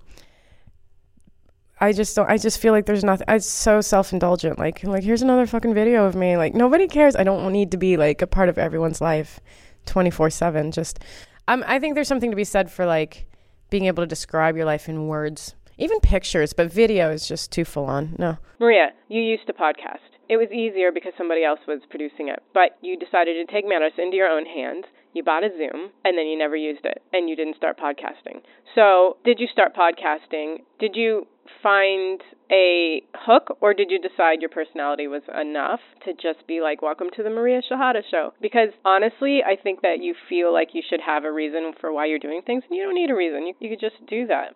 I 1.82 1.92
just 1.92 2.14
don't. 2.14 2.30
I 2.30 2.38
just 2.38 2.60
feel 2.60 2.72
like 2.72 2.86
there's 2.86 3.02
nothing. 3.02 3.26
It's 3.28 3.44
so 3.44 3.80
self 3.80 4.12
indulgent. 4.12 4.56
Like, 4.56 4.84
like 4.84 5.02
here's 5.02 5.20
another 5.20 5.48
fucking 5.48 5.74
video 5.74 6.04
of 6.04 6.14
me. 6.14 6.36
Like 6.36 6.54
nobody 6.54 6.86
cares. 6.86 7.16
I 7.16 7.24
don't 7.24 7.50
need 7.52 7.72
to 7.72 7.76
be 7.76 7.96
like 7.96 8.22
a 8.22 8.26
part 8.28 8.48
of 8.48 8.56
everyone's 8.56 9.00
life, 9.00 9.40
twenty 9.84 10.10
four 10.10 10.30
seven. 10.30 10.70
Just, 10.70 11.00
um, 11.48 11.64
I 11.66 11.80
think 11.80 11.96
there's 11.96 12.06
something 12.06 12.30
to 12.30 12.36
be 12.36 12.44
said 12.44 12.70
for 12.70 12.86
like 12.86 13.26
being 13.68 13.86
able 13.86 14.00
to 14.04 14.06
describe 14.06 14.54
your 14.54 14.64
life 14.64 14.88
in 14.88 15.08
words, 15.08 15.56
even 15.76 15.98
pictures. 15.98 16.52
But 16.52 16.72
video 16.72 17.10
is 17.10 17.26
just 17.26 17.50
too 17.50 17.64
full 17.64 17.86
on. 17.86 18.14
No. 18.16 18.38
Maria, 18.60 18.90
you 19.08 19.20
used 19.20 19.48
to 19.48 19.52
podcast. 19.52 20.06
It 20.28 20.36
was 20.36 20.52
easier 20.52 20.92
because 20.92 21.12
somebody 21.18 21.42
else 21.42 21.60
was 21.66 21.80
producing 21.90 22.28
it, 22.28 22.44
but 22.54 22.78
you 22.80 22.96
decided 22.96 23.44
to 23.44 23.52
take 23.52 23.68
matters 23.68 23.92
into 23.98 24.16
your 24.16 24.28
own 24.28 24.46
hands. 24.46 24.84
You 25.14 25.24
bought 25.24 25.42
a 25.42 25.50
Zoom 25.50 25.90
and 26.04 26.16
then 26.16 26.26
you 26.26 26.38
never 26.38 26.56
used 26.56 26.84
it 26.84 27.02
and 27.12 27.28
you 27.28 27.34
didn't 27.34 27.56
start 27.56 27.76
podcasting. 27.76 28.40
So, 28.76 29.16
did 29.24 29.40
you 29.40 29.48
start 29.52 29.74
podcasting? 29.74 30.62
Did 30.78 30.94
you 30.94 31.26
find 31.62 32.20
a 32.50 33.02
hook 33.14 33.56
or 33.60 33.74
did 33.74 33.90
you 33.90 33.98
decide 33.98 34.40
your 34.40 34.50
personality 34.50 35.06
was 35.06 35.22
enough 35.40 35.80
to 36.04 36.12
just 36.12 36.46
be 36.46 36.60
like 36.60 36.82
welcome 36.82 37.08
to 37.16 37.22
the 37.22 37.30
Maria 37.30 37.60
Shehata 37.70 38.02
show 38.10 38.32
because 38.40 38.68
honestly 38.84 39.40
I 39.44 39.56
think 39.60 39.82
that 39.82 39.98
you 40.00 40.14
feel 40.28 40.52
like 40.52 40.68
you 40.72 40.82
should 40.88 41.00
have 41.00 41.24
a 41.24 41.32
reason 41.32 41.72
for 41.80 41.92
why 41.92 42.06
you're 42.06 42.18
doing 42.18 42.42
things 42.44 42.62
and 42.68 42.76
you 42.76 42.84
don't 42.84 42.94
need 42.94 43.10
a 43.10 43.14
reason. 43.14 43.46
You, 43.46 43.54
you 43.60 43.70
could 43.70 43.80
just 43.80 43.96
do 44.08 44.26
that. 44.26 44.54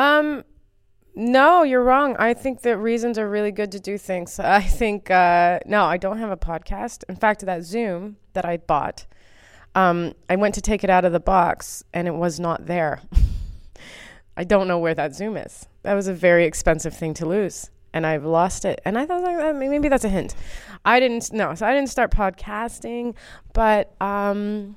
Um 0.00 0.44
no 1.14 1.62
you're 1.62 1.84
wrong. 1.84 2.16
I 2.18 2.34
think 2.34 2.62
that 2.62 2.78
reasons 2.78 3.18
are 3.18 3.28
really 3.28 3.52
good 3.52 3.70
to 3.72 3.80
do 3.80 3.98
things. 3.98 4.38
I 4.40 4.62
think 4.62 5.10
uh 5.10 5.60
no 5.66 5.84
I 5.84 5.98
don't 5.98 6.18
have 6.18 6.30
a 6.30 6.36
podcast. 6.36 7.04
In 7.08 7.16
fact 7.16 7.44
that 7.44 7.62
Zoom 7.62 8.16
that 8.32 8.44
I 8.44 8.56
bought 8.56 9.06
um 9.74 10.14
I 10.28 10.36
went 10.36 10.54
to 10.54 10.60
take 10.60 10.82
it 10.82 10.90
out 10.90 11.04
of 11.04 11.12
the 11.12 11.20
box 11.20 11.84
and 11.92 12.08
it 12.08 12.14
was 12.14 12.40
not 12.40 12.66
there 12.66 13.02
I 14.36 14.44
don't 14.44 14.68
know 14.68 14.78
where 14.78 14.94
that 14.94 15.14
Zoom 15.14 15.36
is. 15.36 15.68
That 15.82 15.94
was 15.94 16.08
a 16.08 16.14
very 16.14 16.44
expensive 16.44 16.94
thing 16.94 17.14
to 17.14 17.26
lose, 17.26 17.70
and 17.92 18.06
I've 18.06 18.24
lost 18.24 18.64
it. 18.64 18.80
And 18.84 18.96
I 18.96 19.06
thought 19.06 19.22
like, 19.22 19.56
maybe 19.56 19.88
that's 19.88 20.04
a 20.04 20.08
hint. 20.08 20.34
I 20.84 21.00
didn't 21.00 21.32
no, 21.32 21.54
so 21.54 21.66
I 21.66 21.74
didn't 21.74 21.90
start 21.90 22.10
podcasting, 22.10 23.14
but 23.52 23.94
um, 24.00 24.76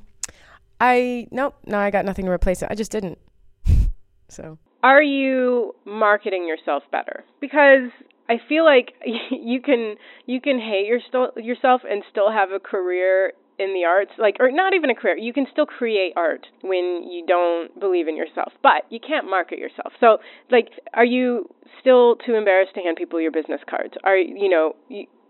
I 0.79 1.27
nope, 1.31 1.55
no, 1.65 1.79
I 1.79 1.89
got 1.91 2.05
nothing 2.05 2.25
to 2.25 2.31
replace 2.31 2.61
it. 2.61 2.67
I 2.69 2.75
just 2.75 2.91
didn't. 2.91 3.17
so, 4.29 4.57
are 4.83 5.01
you 5.01 5.73
marketing 5.85 6.47
yourself 6.47 6.83
better? 6.91 7.23
Because 7.39 7.89
I 8.27 8.39
feel 8.49 8.65
like 8.65 8.93
you 9.31 9.61
can 9.61 9.95
you 10.25 10.41
can 10.41 10.59
hate 10.59 10.87
your 10.87 10.99
st- 10.99 11.45
yourself 11.45 11.81
and 11.89 12.03
still 12.11 12.31
have 12.31 12.51
a 12.51 12.59
career 12.59 13.33
in 13.57 13.73
the 13.73 13.85
arts 13.85 14.11
like 14.17 14.37
or 14.39 14.51
not 14.51 14.73
even 14.73 14.89
a 14.89 14.95
career 14.95 15.17
you 15.17 15.33
can 15.33 15.45
still 15.51 15.65
create 15.65 16.13
art 16.15 16.45
when 16.61 17.03
you 17.09 17.25
don't 17.25 17.79
believe 17.79 18.07
in 18.07 18.15
yourself 18.15 18.51
but 18.61 18.83
you 18.89 18.99
can't 18.99 19.29
market 19.29 19.59
yourself. 19.59 19.93
So 19.99 20.17
like 20.51 20.69
are 20.93 21.05
you 21.05 21.49
still 21.79 22.15
too 22.17 22.35
embarrassed 22.35 22.73
to 22.75 22.81
hand 22.81 22.97
people 22.97 23.21
your 23.21 23.31
business 23.31 23.61
cards? 23.69 23.93
Are 24.03 24.17
you 24.17 24.49
know 24.49 24.75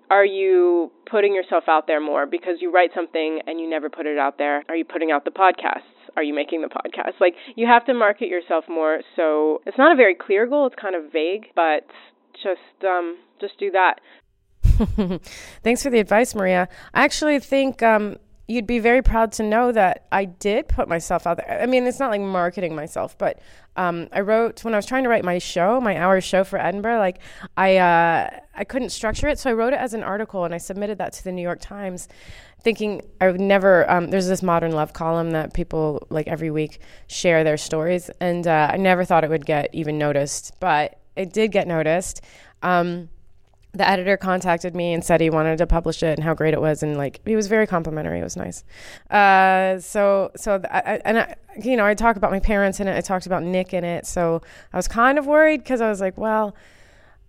are 0.10 0.25
you 0.25 0.91
putting 1.10 1.34
yourself 1.34 1.63
out 1.67 1.88
there 1.88 2.00
more 2.00 2.25
because 2.25 2.58
you 2.62 2.72
write 2.72 2.91
something 2.94 3.41
and 3.48 3.60
you 3.60 3.70
never 3.70 3.89
put 3.89 4.05
it 4.05 4.20
out 4.20 4.38
there? 4.38 4.63
Are 4.70 4.75
you 4.75 4.86
putting 4.86 5.12
out 5.12 5.25
the 5.25 5.32
podcasts? 5.32 5.82
Are 6.15 6.24
you 6.24 6.34
making 6.34 6.62
the 6.62 6.67
podcast? 6.67 7.20
Like 7.20 7.36
you 7.55 7.67
have 7.67 7.86
to 7.86 7.94
market 7.94 8.27
yourself 8.27 8.65
more. 8.70 9.01
So 9.15 9.62
it's 9.65 9.77
not 9.77 9.91
a 9.91 9.96
very 9.96 10.15
clear 10.15 10.46
goal. 10.48 10.67
It's 10.67 10.75
kind 10.79 10.96
of 10.96 11.12
vague 11.12 11.48
but 11.55 11.86
just 12.44 12.86
um 12.86 13.17
just 13.39 13.58
do 13.60 13.72
that 13.72 14.00
Thanks 15.63 15.84
for 15.84 15.89
the 15.89 16.00
advice, 16.00 16.36
Maria. 16.36 16.67
I 16.94 17.03
actually 17.03 17.39
think 17.39 17.82
um, 17.82 18.17
you'd 18.48 18.67
be 18.67 18.79
very 18.79 19.01
proud 19.01 19.32
to 19.34 19.44
know 19.44 19.72
that 19.72 20.05
I 20.12 20.25
did 20.25 20.67
put 20.67 20.88
myself 20.88 21.25
out 21.25 21.38
there. 21.38 21.62
I 21.62 21.65
mean, 21.65 21.88
it's 21.88 22.00
not 22.00 22.12
like 22.12 22.22
marketing 22.22 22.75
myself, 22.75 23.17
but 23.17 23.39
um, 23.75 24.08
I 24.12 24.22
wrote 24.22 24.63
when 24.63 24.74
I 24.74 24.77
was 24.77 24.86
trying 24.86 25.03
to 25.03 25.10
write 25.10 25.24
my 25.24 25.38
show, 25.39 25.82
my 25.82 25.98
hour 25.98 26.22
show 26.22 26.44
for 26.44 26.60
Edinburgh. 26.60 27.00
Like 27.00 27.20
I, 27.58 27.77
uh, 27.77 28.29
I 28.53 28.63
couldn't 28.63 28.89
structure 28.89 29.27
it, 29.27 29.39
so 29.39 29.50
I 29.50 29.53
wrote 29.53 29.74
it 29.74 29.79
as 29.79 29.94
an 29.94 30.03
article 30.03 30.46
and 30.46 30.53
I 30.53 30.58
submitted 30.58 30.98
that 31.00 31.13
to 31.13 31.24
the 31.24 31.32
New 31.32 31.41
York 31.41 31.60
Times, 31.62 32.08
thinking 32.62 33.01
I 33.20 33.32
would 33.32 33.41
never. 33.41 33.89
Um, 33.89 34.10
there's 34.10 34.27
this 34.27 34.44
modern 34.44 34.72
love 34.72 34.94
column 34.94 35.32
that 35.32 35.53
people 35.53 36.05
like 36.10 36.27
every 36.27 36.51
week 36.51 36.79
share 37.08 37.44
their 37.44 37.58
stories, 37.58 38.10
and 38.20 38.46
uh, 38.48 38.70
I 38.72 38.77
never 38.77 39.05
thought 39.05 39.24
it 39.24 39.29
would 39.29 39.46
get 39.46 39.70
even 39.74 39.98
noticed, 39.98 40.53
but 40.60 41.00
it 41.15 41.34
did 41.34 41.51
get 41.51 41.67
noticed. 41.67 42.22
Um, 42.62 43.10
the 43.75 43.88
editor 43.88 44.15
contacted 44.15 44.74
me 44.74 44.94
and 44.94 45.03
said 45.03 45.20
he 45.20 45.29
wanted 45.29 45.58
to 45.58 45.67
publish 45.67 46.01
it 46.01 46.17
and 46.17 46.24
how 46.24 46.34
great 46.34 46.53
it 46.53 46.62
was 46.62 46.82
and 46.82 46.98
like 46.98 47.20
he 47.25 47.36
was 47.36 47.48
very 47.48 47.67
complimentary. 47.67 48.20
It 48.20 48.24
was 48.24 48.38
nice. 48.38 48.63
Uh, 49.10 49.79
so 49.79 50.32
so 50.36 50.62
I, 50.72 51.01
and 51.03 51.20
I, 51.20 51.36
you 51.62 51.75
know 51.75 51.86
i 51.86 51.94
talk 51.94 52.15
about 52.15 52.32
my 52.32 52.39
parents 52.39 52.79
in 52.79 52.88
it. 52.88 52.96
I 52.96 53.01
talked 53.01 53.25
about 53.25 53.44
nick 53.44 53.74
in 53.74 53.84
it. 53.84 54.05
So 54.05 54.41
i 54.72 54.77
was 54.77 54.88
kind 54.88 55.17
of 55.17 55.27
worried 55.27 55.58
because 55.62 55.82
i 55.82 55.89
was 55.89 56.00
like 56.00 56.17
well 56.17 56.55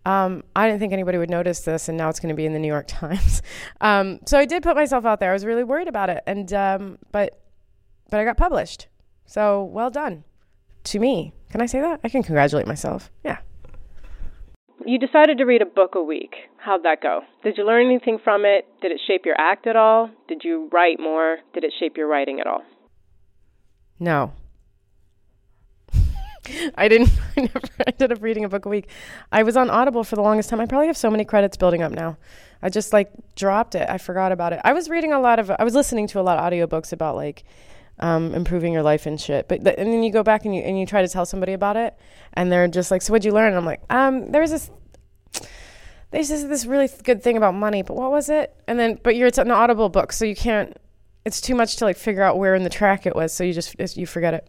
um, 0.04 0.44
i 0.54 0.68
didn't 0.68 0.78
think 0.78 0.92
anybody 0.92 1.18
would 1.18 1.30
notice 1.30 1.60
this 1.60 1.88
and 1.88 1.98
now 1.98 2.08
it's 2.08 2.20
going 2.20 2.28
to 2.28 2.36
be 2.36 2.46
in 2.46 2.52
the 2.52 2.60
new 2.60 2.68
york 2.68 2.86
times. 2.88 3.42
Um, 3.80 4.20
so 4.24 4.38
i 4.38 4.44
did 4.44 4.62
put 4.62 4.76
myself 4.76 5.04
out 5.04 5.20
there. 5.20 5.30
I 5.30 5.32
was 5.32 5.44
really 5.44 5.64
worried 5.64 5.88
about 5.88 6.10
it 6.10 6.22
and 6.26 6.52
um, 6.52 6.98
but 7.10 7.40
but 8.08 8.20
i 8.20 8.24
got 8.24 8.36
published. 8.36 8.86
So 9.26 9.64
well 9.64 9.90
done 9.90 10.22
to 10.84 11.00
me. 11.00 11.32
Can 11.50 11.60
i 11.60 11.66
say 11.66 11.80
that? 11.80 12.00
I 12.04 12.08
can 12.08 12.22
congratulate 12.22 12.68
myself. 12.68 13.10
Yeah 13.24 13.38
you 14.86 14.98
decided 14.98 15.38
to 15.38 15.44
read 15.44 15.62
a 15.62 15.66
book 15.66 15.94
a 15.94 16.02
week. 16.02 16.34
How'd 16.58 16.84
that 16.84 17.02
go? 17.02 17.22
Did 17.42 17.58
you 17.58 17.66
learn 17.66 17.86
anything 17.86 18.18
from 18.22 18.44
it? 18.44 18.66
Did 18.80 18.92
it 18.92 19.00
shape 19.06 19.26
your 19.26 19.34
act 19.38 19.66
at 19.66 19.76
all? 19.76 20.10
Did 20.28 20.42
you 20.44 20.68
write 20.72 21.00
more? 21.00 21.38
Did 21.52 21.64
it 21.64 21.72
shape 21.78 21.96
your 21.96 22.06
writing 22.06 22.40
at 22.40 22.46
all? 22.46 22.62
No. 23.98 24.32
I 26.76 26.88
didn't. 26.88 27.10
I 27.36 27.40
never 27.40 27.68
ended 27.86 28.12
up 28.12 28.22
reading 28.22 28.44
a 28.44 28.48
book 28.48 28.64
a 28.64 28.68
week. 28.68 28.88
I 29.32 29.42
was 29.42 29.56
on 29.56 29.70
Audible 29.70 30.04
for 30.04 30.16
the 30.16 30.22
longest 30.22 30.50
time. 30.50 30.60
I 30.60 30.66
probably 30.66 30.86
have 30.86 30.96
so 30.96 31.10
many 31.10 31.24
credits 31.24 31.56
building 31.56 31.82
up 31.82 31.92
now. 31.92 32.16
I 32.62 32.68
just 32.68 32.92
like 32.92 33.10
dropped 33.34 33.74
it. 33.74 33.88
I 33.88 33.98
forgot 33.98 34.32
about 34.32 34.52
it. 34.52 34.60
I 34.64 34.72
was 34.72 34.88
reading 34.88 35.12
a 35.12 35.20
lot 35.20 35.38
of. 35.38 35.50
I 35.50 35.64
was 35.64 35.74
listening 35.74 36.06
to 36.08 36.20
a 36.20 36.22
lot 36.22 36.38
of 36.38 36.44
audiobooks 36.44 36.92
about 36.92 37.16
like 37.16 37.44
um, 37.98 38.34
improving 38.34 38.72
your 38.72 38.82
life 38.82 39.06
and 39.06 39.20
shit. 39.20 39.48
But 39.48 39.64
th- 39.64 39.76
and 39.78 39.92
then 39.92 40.02
you 40.02 40.12
go 40.12 40.22
back 40.22 40.44
and 40.44 40.54
you 40.54 40.62
and 40.62 40.78
you 40.78 40.86
try 40.86 41.02
to 41.02 41.08
tell 41.08 41.26
somebody 41.26 41.52
about 41.52 41.76
it, 41.76 41.96
and 42.34 42.50
they're 42.50 42.68
just 42.68 42.90
like, 42.90 43.02
"So 43.02 43.12
what'd 43.12 43.24
you 43.24 43.32
learn?" 43.32 43.48
And 43.48 43.56
I'm 43.56 43.64
like, 43.64 43.82
um, 43.90 44.30
"There 44.30 44.40
was 44.40 44.50
this." 44.50 44.70
There's 46.12 46.28
this, 46.28 46.44
this 46.44 46.66
really 46.66 46.88
good 47.02 47.20
thing 47.20 47.36
about 47.36 47.54
money, 47.54 47.82
but 47.82 47.96
what 47.96 48.12
was 48.12 48.30
it? 48.30 48.54
And 48.68 48.78
then, 48.78 48.98
but 49.02 49.16
you're 49.16 49.26
it's 49.26 49.38
an 49.38 49.50
audible 49.50 49.88
book, 49.88 50.12
so 50.12 50.24
you 50.24 50.36
can't. 50.36 50.76
It's 51.24 51.40
too 51.40 51.56
much 51.56 51.76
to 51.76 51.84
like 51.84 51.96
figure 51.96 52.22
out 52.22 52.38
where 52.38 52.54
in 52.54 52.62
the 52.62 52.70
track 52.70 53.06
it 53.06 53.16
was, 53.16 53.32
so 53.32 53.42
you 53.42 53.52
just 53.52 53.96
you 53.96 54.06
forget 54.06 54.32
it. 54.32 54.48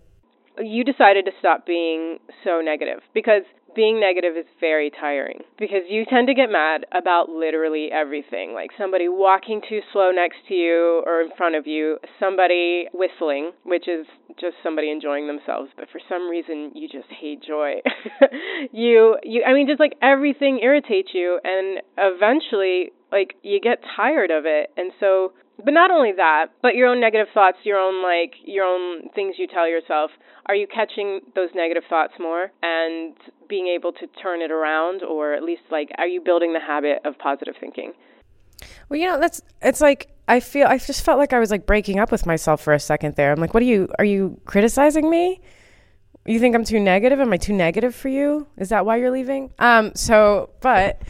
You 0.59 0.83
decided 0.83 1.25
to 1.25 1.31
stop 1.39 1.65
being 1.65 2.19
so 2.43 2.61
negative 2.61 2.99
because 3.13 3.43
being 3.75 3.99
negative 3.99 4.35
is 4.37 4.45
very 4.59 4.89
tiring 4.89 5.39
because 5.59 5.83
you 5.89 6.05
tend 6.05 6.27
to 6.27 6.33
get 6.33 6.49
mad 6.49 6.85
about 6.91 7.29
literally 7.29 7.89
everything. 7.91 8.53
Like 8.53 8.71
somebody 8.77 9.07
walking 9.07 9.61
too 9.67 9.81
slow 9.93 10.11
next 10.11 10.37
to 10.47 10.53
you 10.53 11.03
or 11.05 11.21
in 11.21 11.29
front 11.37 11.55
of 11.55 11.67
you, 11.67 11.97
somebody 12.19 12.87
whistling, 12.93 13.51
which 13.63 13.87
is 13.87 14.05
just 14.39 14.55
somebody 14.63 14.91
enjoying 14.91 15.27
themselves, 15.27 15.69
but 15.77 15.87
for 15.91 15.99
some 16.09 16.29
reason 16.29 16.71
you 16.75 16.87
just 16.87 17.09
hate 17.09 17.43
joy. 17.43 17.75
you 18.71 19.17
you 19.23 19.43
I 19.45 19.53
mean 19.53 19.67
just 19.67 19.79
like 19.79 19.93
everything 20.01 20.59
irritates 20.61 21.09
you 21.13 21.39
and 21.43 21.81
eventually 21.97 22.91
like 23.11 23.35
you 23.43 23.59
get 23.59 23.79
tired 23.95 24.31
of 24.31 24.45
it. 24.45 24.71
And 24.77 24.91
so 24.99 25.33
but 25.63 25.73
not 25.73 25.91
only 25.91 26.11
that, 26.15 26.47
but 26.61 26.75
your 26.75 26.87
own 26.87 26.99
negative 26.99 27.27
thoughts, 27.33 27.57
your 27.63 27.79
own 27.79 28.03
like 28.03 28.35
your 28.45 28.65
own 28.65 29.09
things 29.15 29.35
you 29.37 29.47
tell 29.47 29.67
yourself. 29.67 30.11
Are 30.45 30.55
you 30.55 30.67
catching 30.67 31.21
those 31.35 31.49
negative 31.55 31.83
thoughts 31.89 32.13
more 32.19 32.51
and 32.61 33.15
being 33.49 33.67
able 33.67 33.91
to 33.93 34.07
turn 34.21 34.41
it 34.41 34.51
around 34.51 35.03
or 35.03 35.33
at 35.33 35.43
least 35.43 35.63
like 35.71 35.89
are 35.97 36.07
you 36.07 36.21
building 36.21 36.53
the 36.53 36.59
habit 36.59 36.99
of 37.05 37.17
positive 37.17 37.55
thinking? 37.59 37.93
Well, 38.89 38.99
you 38.99 39.07
know, 39.07 39.19
that's 39.19 39.41
it's 39.61 39.81
like 39.81 40.09
I 40.27 40.39
feel 40.39 40.67
I 40.67 40.77
just 40.77 41.03
felt 41.03 41.17
like 41.17 41.33
I 41.33 41.39
was 41.39 41.51
like 41.51 41.65
breaking 41.65 41.99
up 41.99 42.11
with 42.11 42.25
myself 42.25 42.61
for 42.61 42.73
a 42.73 42.79
second 42.79 43.15
there. 43.15 43.31
I'm 43.31 43.39
like, 43.39 43.53
"What 43.53 43.63
are 43.63 43.67
you 43.67 43.89
are 43.97 44.05
you 44.05 44.39
criticizing 44.45 45.09
me?" 45.09 45.41
You 46.25 46.39
think 46.39 46.55
I'm 46.55 46.65
too 46.65 46.79
negative? 46.79 47.21
Am 47.21 47.31
I 47.31 47.37
too 47.37 47.53
negative 47.53 47.95
for 47.95 48.09
you? 48.09 48.47
Is 48.57 48.69
that 48.69 48.85
why 48.85 48.97
you're 48.97 49.11
leaving? 49.11 49.51
Um 49.59 49.91
so, 49.95 50.49
but 50.61 51.01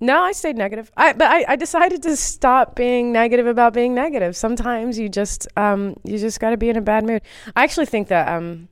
no, 0.00 0.22
I 0.22 0.32
stayed 0.32 0.56
negative. 0.56 0.90
I 0.96 1.12
but 1.12 1.30
I, 1.30 1.44
I 1.48 1.56
decided 1.56 2.02
to 2.02 2.16
stop 2.16 2.74
being 2.74 3.12
negative 3.12 3.46
about 3.46 3.72
being 3.72 3.94
negative. 3.94 4.36
Sometimes 4.36 4.98
you 4.98 5.08
just 5.08 5.46
um 5.56 5.96
you 6.04 6.18
just 6.18 6.40
got 6.40 6.50
to 6.50 6.56
be 6.56 6.68
in 6.68 6.76
a 6.76 6.82
bad 6.82 7.04
mood. 7.04 7.22
I 7.56 7.64
actually 7.64 7.86
think 7.86 8.08
that 8.08 8.28
um 8.28 8.68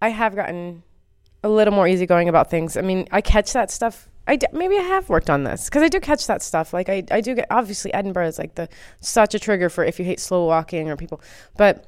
I 0.00 0.08
have 0.08 0.34
gotten 0.34 0.82
a 1.42 1.48
little 1.48 1.74
more 1.74 1.86
easygoing 1.86 2.28
about 2.28 2.50
things. 2.50 2.76
I 2.76 2.80
mean, 2.80 3.06
I 3.12 3.20
catch 3.20 3.52
that 3.52 3.70
stuff. 3.70 4.08
I 4.26 4.36
d- 4.36 4.46
maybe 4.52 4.78
I 4.78 4.82
have 4.82 5.10
worked 5.10 5.28
on 5.28 5.44
this 5.44 5.66
because 5.66 5.82
I 5.82 5.88
do 5.88 6.00
catch 6.00 6.26
that 6.26 6.42
stuff. 6.42 6.72
Like 6.72 6.88
I, 6.88 7.04
I 7.10 7.20
do 7.20 7.34
get 7.34 7.46
obviously 7.50 7.92
Edinburgh 7.92 8.28
is 8.28 8.38
like 8.38 8.54
the 8.54 8.68
such 9.00 9.34
a 9.34 9.38
trigger 9.38 9.68
for 9.68 9.84
if 9.84 9.98
you 9.98 10.04
hate 10.04 10.20
slow 10.20 10.46
walking 10.46 10.88
or 10.88 10.96
people, 10.96 11.20
but 11.56 11.84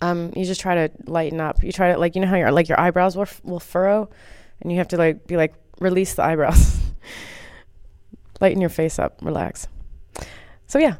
um, 0.00 0.32
you 0.36 0.44
just 0.44 0.60
try 0.60 0.74
to 0.74 0.90
lighten 1.06 1.40
up. 1.40 1.62
You 1.62 1.72
try 1.72 1.92
to 1.92 1.98
like 1.98 2.14
you 2.16 2.20
know 2.20 2.26
how 2.26 2.36
your 2.36 2.50
like 2.50 2.68
your 2.68 2.80
eyebrows 2.80 3.16
will, 3.16 3.28
will 3.44 3.60
furrow, 3.60 4.10
and 4.60 4.72
you 4.72 4.78
have 4.78 4.88
to 4.88 4.96
like 4.96 5.26
be 5.26 5.36
like 5.36 5.54
release 5.80 6.14
the 6.14 6.24
eyebrows. 6.24 6.78
lighten 8.44 8.60
your 8.60 8.68
face 8.68 8.98
up, 8.98 9.18
relax. 9.22 9.68
So 10.66 10.78
yeah. 10.78 10.96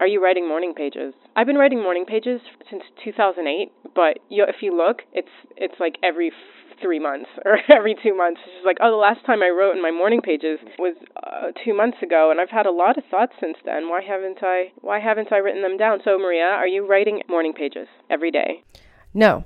Are 0.00 0.06
you 0.06 0.22
writing 0.24 0.48
morning 0.48 0.72
pages? 0.74 1.12
I've 1.36 1.46
been 1.46 1.58
writing 1.58 1.82
morning 1.82 2.06
pages 2.06 2.40
since 2.70 2.82
2008, 3.04 3.70
but 3.94 4.18
you, 4.30 4.46
if 4.48 4.62
you 4.62 4.74
look, 4.74 5.02
it's 5.12 5.28
it's 5.58 5.74
like 5.78 5.96
every 6.02 6.32
three 6.80 6.98
months 6.98 7.28
or 7.44 7.58
every 7.70 7.94
two 8.02 8.16
months. 8.16 8.40
It's 8.46 8.54
just 8.54 8.66
like, 8.66 8.78
oh, 8.80 8.90
the 8.90 8.96
last 8.96 9.26
time 9.26 9.42
I 9.42 9.50
wrote 9.50 9.76
in 9.76 9.82
my 9.82 9.90
morning 9.90 10.22
pages 10.22 10.58
was 10.78 10.96
uh, 11.22 11.52
two 11.62 11.76
months 11.76 11.98
ago, 12.02 12.30
and 12.30 12.40
I've 12.40 12.48
had 12.48 12.64
a 12.64 12.72
lot 12.72 12.96
of 12.96 13.04
thoughts 13.10 13.34
since 13.38 13.58
then. 13.66 13.90
Why 13.90 14.00
haven't 14.00 14.38
I? 14.40 14.72
Why 14.80 15.00
haven't 15.00 15.34
I 15.34 15.36
written 15.36 15.60
them 15.60 15.76
down? 15.76 15.98
So, 16.02 16.18
Maria, 16.18 16.44
are 16.44 16.66
you 16.66 16.86
writing 16.86 17.20
morning 17.28 17.52
pages 17.52 17.88
every 18.08 18.30
day? 18.30 18.64
No, 19.12 19.44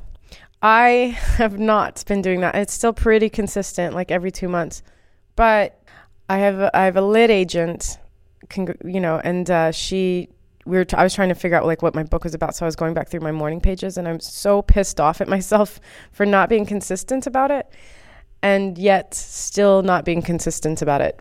I 0.63 1.19
have 1.37 1.59
not 1.59 2.05
been 2.07 2.23
doing 2.23 2.43
that. 2.43 2.55
It's 2.55 2.73
still 2.73 2.93
pretty 2.93 3.29
consistent, 3.29 3.93
like 3.93 4.13
every 4.13 4.31
two 4.31 4.49
months, 4.49 4.85
but 5.35 5.84
I 6.29 6.39
have 6.39 6.59
a, 6.59 6.77
I 6.77 6.85
have 6.85 6.97
a 6.97 7.03
lit 7.03 7.31
agent, 7.31 7.99
you 8.57 9.01
know, 9.01 9.21
and 9.23 9.51
uh, 9.51 9.73
she 9.73 10.29
we 10.65 10.77
were 10.77 10.85
t- 10.85 10.97
I 10.97 11.03
was 11.03 11.15
trying 11.15 11.29
to 11.29 11.35
figure 11.35 11.57
out 11.57 11.67
like 11.67 11.83
what 11.83 11.95
my 11.95 12.03
book 12.03 12.25
was 12.25 12.35
about, 12.35 12.55
so 12.55 12.65
I 12.65 12.69
was 12.69 12.77
going 12.77 12.95
back 12.95 13.09
through 13.09 13.21
my 13.21 13.33
morning 13.33 13.61
pages, 13.61 13.99
and 13.99 14.09
I'm 14.09 14.21
so 14.21 14.63
pissed 14.63 15.01
off 15.01 15.21
at 15.21 15.29
myself 15.37 15.81
for 16.13 16.25
not 16.25 16.49
being 16.49 16.65
consistent 16.67 17.27
about 17.27 17.51
it, 17.51 17.69
and 18.43 18.79
yet 18.79 19.15
still 19.15 19.83
not 19.83 20.05
being 20.05 20.23
consistent 20.23 20.81
about 20.81 21.01
it. 21.01 21.21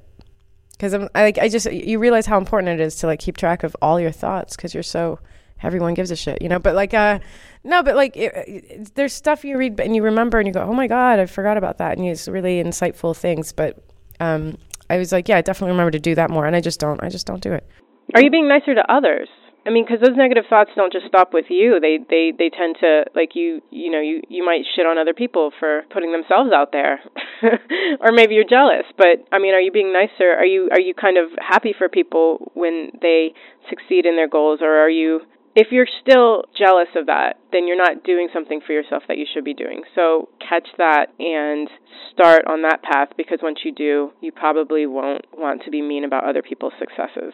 Because 0.71 0.93
I'm 0.93 1.09
I, 1.15 1.23
like 1.23 1.37
I 1.37 1.49
just 1.49 1.71
you 1.71 1.99
realize 1.99 2.25
how 2.25 2.37
important 2.37 2.79
it 2.79 2.83
is 2.83 2.95
to 2.97 3.07
like 3.07 3.19
keep 3.19 3.37
track 3.37 3.63
of 3.63 3.75
all 3.81 3.99
your 3.99 4.11
thoughts 4.11 4.55
because 4.55 4.73
you're 4.73 4.83
so 4.83 5.19
everyone 5.61 5.93
gives 5.93 6.11
a 6.11 6.15
shit, 6.15 6.41
you 6.41 6.49
know. 6.49 6.59
But 6.59 6.75
like 6.75 6.93
uh 6.93 7.19
no, 7.65 7.83
but 7.83 7.95
like 7.95 8.15
it, 8.15 8.33
it, 8.47 8.95
there's 8.95 9.13
stuff 9.13 9.43
you 9.43 9.57
read 9.57 9.79
and 9.79 9.95
you 9.95 10.03
remember 10.03 10.39
and 10.39 10.47
you 10.47 10.53
go, 10.53 10.61
oh 10.61 10.73
my 10.73 10.87
god, 10.87 11.19
I 11.19 11.25
forgot 11.25 11.57
about 11.57 11.77
that, 11.79 11.97
and 11.97 12.07
it's 12.07 12.27
really 12.29 12.63
insightful 12.63 13.15
things. 13.15 13.51
But 13.51 13.77
um, 14.19 14.57
I 14.89 14.97
was 14.97 15.11
like, 15.11 15.27
yeah, 15.29 15.37
I 15.37 15.41
definitely 15.41 15.71
remember 15.71 15.91
to 15.91 15.99
do 15.99 16.15
that 16.15 16.29
more, 16.29 16.45
and 16.45 16.55
I 16.55 16.61
just 16.61 16.79
don't. 16.79 17.01
I 17.03 17.09
just 17.09 17.25
don't 17.25 17.41
do 17.41 17.53
it. 17.53 17.67
Are 18.13 18.21
you 18.21 18.29
being 18.29 18.47
nicer 18.47 18.75
to 18.75 18.91
others? 18.91 19.29
I 19.65 19.69
mean, 19.69 19.85
because 19.85 20.01
those 20.01 20.17
negative 20.17 20.43
thoughts 20.49 20.71
don't 20.75 20.91
just 20.91 21.07
stop 21.07 21.33
with 21.33 21.45
you. 21.49 21.79
They 21.79 21.97
they 22.09 22.33
they 22.37 22.49
tend 22.49 22.75
to 22.81 23.05
like 23.15 23.31
you. 23.33 23.61
You 23.71 23.91
know, 23.91 24.01
you 24.01 24.21
you 24.27 24.45
might 24.45 24.63
shit 24.75 24.85
on 24.85 24.97
other 24.97 25.13
people 25.13 25.51
for 25.57 25.83
putting 25.89 26.11
themselves 26.11 26.51
out 26.53 26.73
there, 26.73 26.99
or 28.01 28.11
maybe 28.11 28.35
you're 28.35 28.49
jealous. 28.49 28.83
But 28.97 29.23
I 29.31 29.39
mean, 29.39 29.53
are 29.53 29.61
you 29.61 29.71
being 29.71 29.93
nicer? 29.93 30.29
Are 30.35 30.45
you 30.45 30.69
are 30.71 30.81
you 30.81 30.93
kind 30.93 31.17
of 31.17 31.31
happy 31.39 31.73
for 31.77 31.87
people 31.87 32.51
when 32.55 32.91
they 33.01 33.33
succeed 33.69 34.05
in 34.05 34.17
their 34.17 34.27
goals, 34.27 34.59
or 34.61 34.75
are 34.79 34.89
you 34.89 35.21
if 35.55 35.67
you're 35.71 35.87
still 36.01 36.45
jealous 36.57 36.89
of 36.95 37.05
that, 37.07 37.37
then 37.51 37.67
you're 37.67 37.77
not 37.77 38.03
doing 38.03 38.27
something 38.33 38.61
for 38.65 38.73
yourself 38.73 39.03
that 39.07 39.17
you 39.17 39.25
should 39.31 39.45
be 39.45 39.53
doing. 39.53 39.83
So 39.93 40.29
catch 40.39 40.67
that 40.77 41.07
and 41.19 41.69
start 42.11 42.45
on 42.47 42.63
that 42.63 42.81
path 42.81 43.09
because 43.15 43.39
once 43.41 43.59
you 43.63 43.71
do, 43.71 44.11
you 44.21 44.31
probably 44.31 44.85
won't 44.85 45.25
want 45.37 45.63
to 45.65 45.71
be 45.71 45.81
mean 45.81 46.03
about 46.05 46.23
other 46.23 46.41
people's 46.41 46.73
successes. 46.79 47.33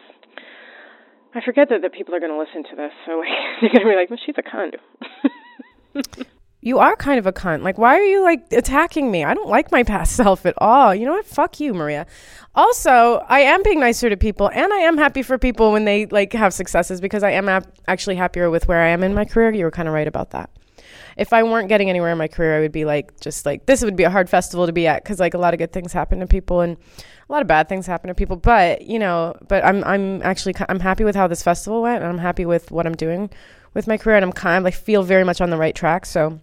I 1.34 1.40
forget 1.44 1.68
that 1.70 1.80
the 1.80 1.90
people 1.90 2.14
are 2.14 2.20
going 2.20 2.32
to 2.32 2.38
listen 2.38 2.64
to 2.70 2.76
this, 2.76 2.92
so 3.06 3.22
they're 3.60 3.70
going 3.70 3.86
to 3.86 3.90
be 3.90 3.96
like, 3.96 4.10
well, 4.10 4.18
she's 4.24 4.34
a 4.36 4.42
cunt. 4.42 6.26
you 6.62 6.78
are 6.78 6.94
kind 6.96 7.18
of 7.18 7.26
a 7.26 7.32
cunt. 7.32 7.62
Like, 7.62 7.78
why 7.78 7.96
are 7.96 8.04
you 8.04 8.22
like 8.22 8.52
attacking 8.52 9.10
me? 9.10 9.24
I 9.24 9.34
don't 9.34 9.48
like 9.48 9.72
my 9.72 9.82
past 9.82 10.14
self 10.16 10.44
at 10.44 10.54
all. 10.58 10.94
You 10.94 11.06
know 11.06 11.12
what? 11.12 11.26
Fuck 11.26 11.60
you, 11.60 11.72
Maria. 11.72 12.06
Also, 12.54 13.24
I 13.28 13.40
am 13.40 13.62
being 13.62 13.80
nicer 13.80 14.10
to 14.10 14.16
people, 14.16 14.50
and 14.52 14.72
I 14.72 14.78
am 14.78 14.98
happy 14.98 15.22
for 15.22 15.38
people 15.38 15.72
when 15.72 15.84
they 15.84 16.06
like 16.06 16.32
have 16.32 16.52
successes 16.52 17.00
because 17.00 17.22
I 17.22 17.30
am 17.30 17.48
ap- 17.48 17.72
actually 17.88 18.16
happier 18.16 18.50
with 18.50 18.68
where 18.68 18.82
I 18.82 18.88
am 18.88 19.02
in 19.02 19.14
my 19.14 19.24
career. 19.24 19.52
You 19.52 19.64
were 19.64 19.70
kind 19.70 19.88
of 19.88 19.94
right 19.94 20.08
about 20.08 20.30
that. 20.30 20.50
If 21.16 21.32
I 21.32 21.42
weren't 21.42 21.68
getting 21.68 21.90
anywhere 21.90 22.12
in 22.12 22.18
my 22.18 22.28
career, 22.28 22.56
I 22.56 22.60
would 22.60 22.72
be 22.72 22.84
like, 22.84 23.20
just 23.20 23.46
like 23.46 23.66
this 23.66 23.82
would 23.82 23.96
be 23.96 24.04
a 24.04 24.10
hard 24.10 24.28
festival 24.28 24.66
to 24.66 24.72
be 24.72 24.86
at 24.86 25.02
because 25.02 25.20
like 25.20 25.34
a 25.34 25.38
lot 25.38 25.54
of 25.54 25.58
good 25.58 25.72
things 25.72 25.92
happen 25.92 26.20
to 26.20 26.26
people 26.26 26.60
and 26.60 26.76
a 27.28 27.32
lot 27.32 27.42
of 27.42 27.48
bad 27.48 27.68
things 27.68 27.86
happen 27.86 28.08
to 28.08 28.14
people. 28.14 28.36
But 28.36 28.82
you 28.82 28.98
know, 28.98 29.34
but 29.48 29.64
I'm 29.64 29.82
I'm 29.84 30.22
actually 30.22 30.54
I'm 30.68 30.80
happy 30.80 31.04
with 31.04 31.14
how 31.16 31.26
this 31.26 31.42
festival 31.42 31.82
went, 31.82 32.02
and 32.02 32.12
I'm 32.12 32.18
happy 32.18 32.44
with 32.44 32.70
what 32.70 32.86
I'm 32.86 32.96
doing 32.96 33.30
with 33.74 33.86
my 33.86 33.96
career, 33.96 34.16
and 34.16 34.24
I'm 34.24 34.32
kind 34.32 34.58
of 34.58 34.64
like 34.64 34.74
feel 34.74 35.02
very 35.02 35.24
much 35.24 35.40
on 35.40 35.50
the 35.50 35.56
right 35.56 35.74
track. 35.74 36.06
So 36.06 36.40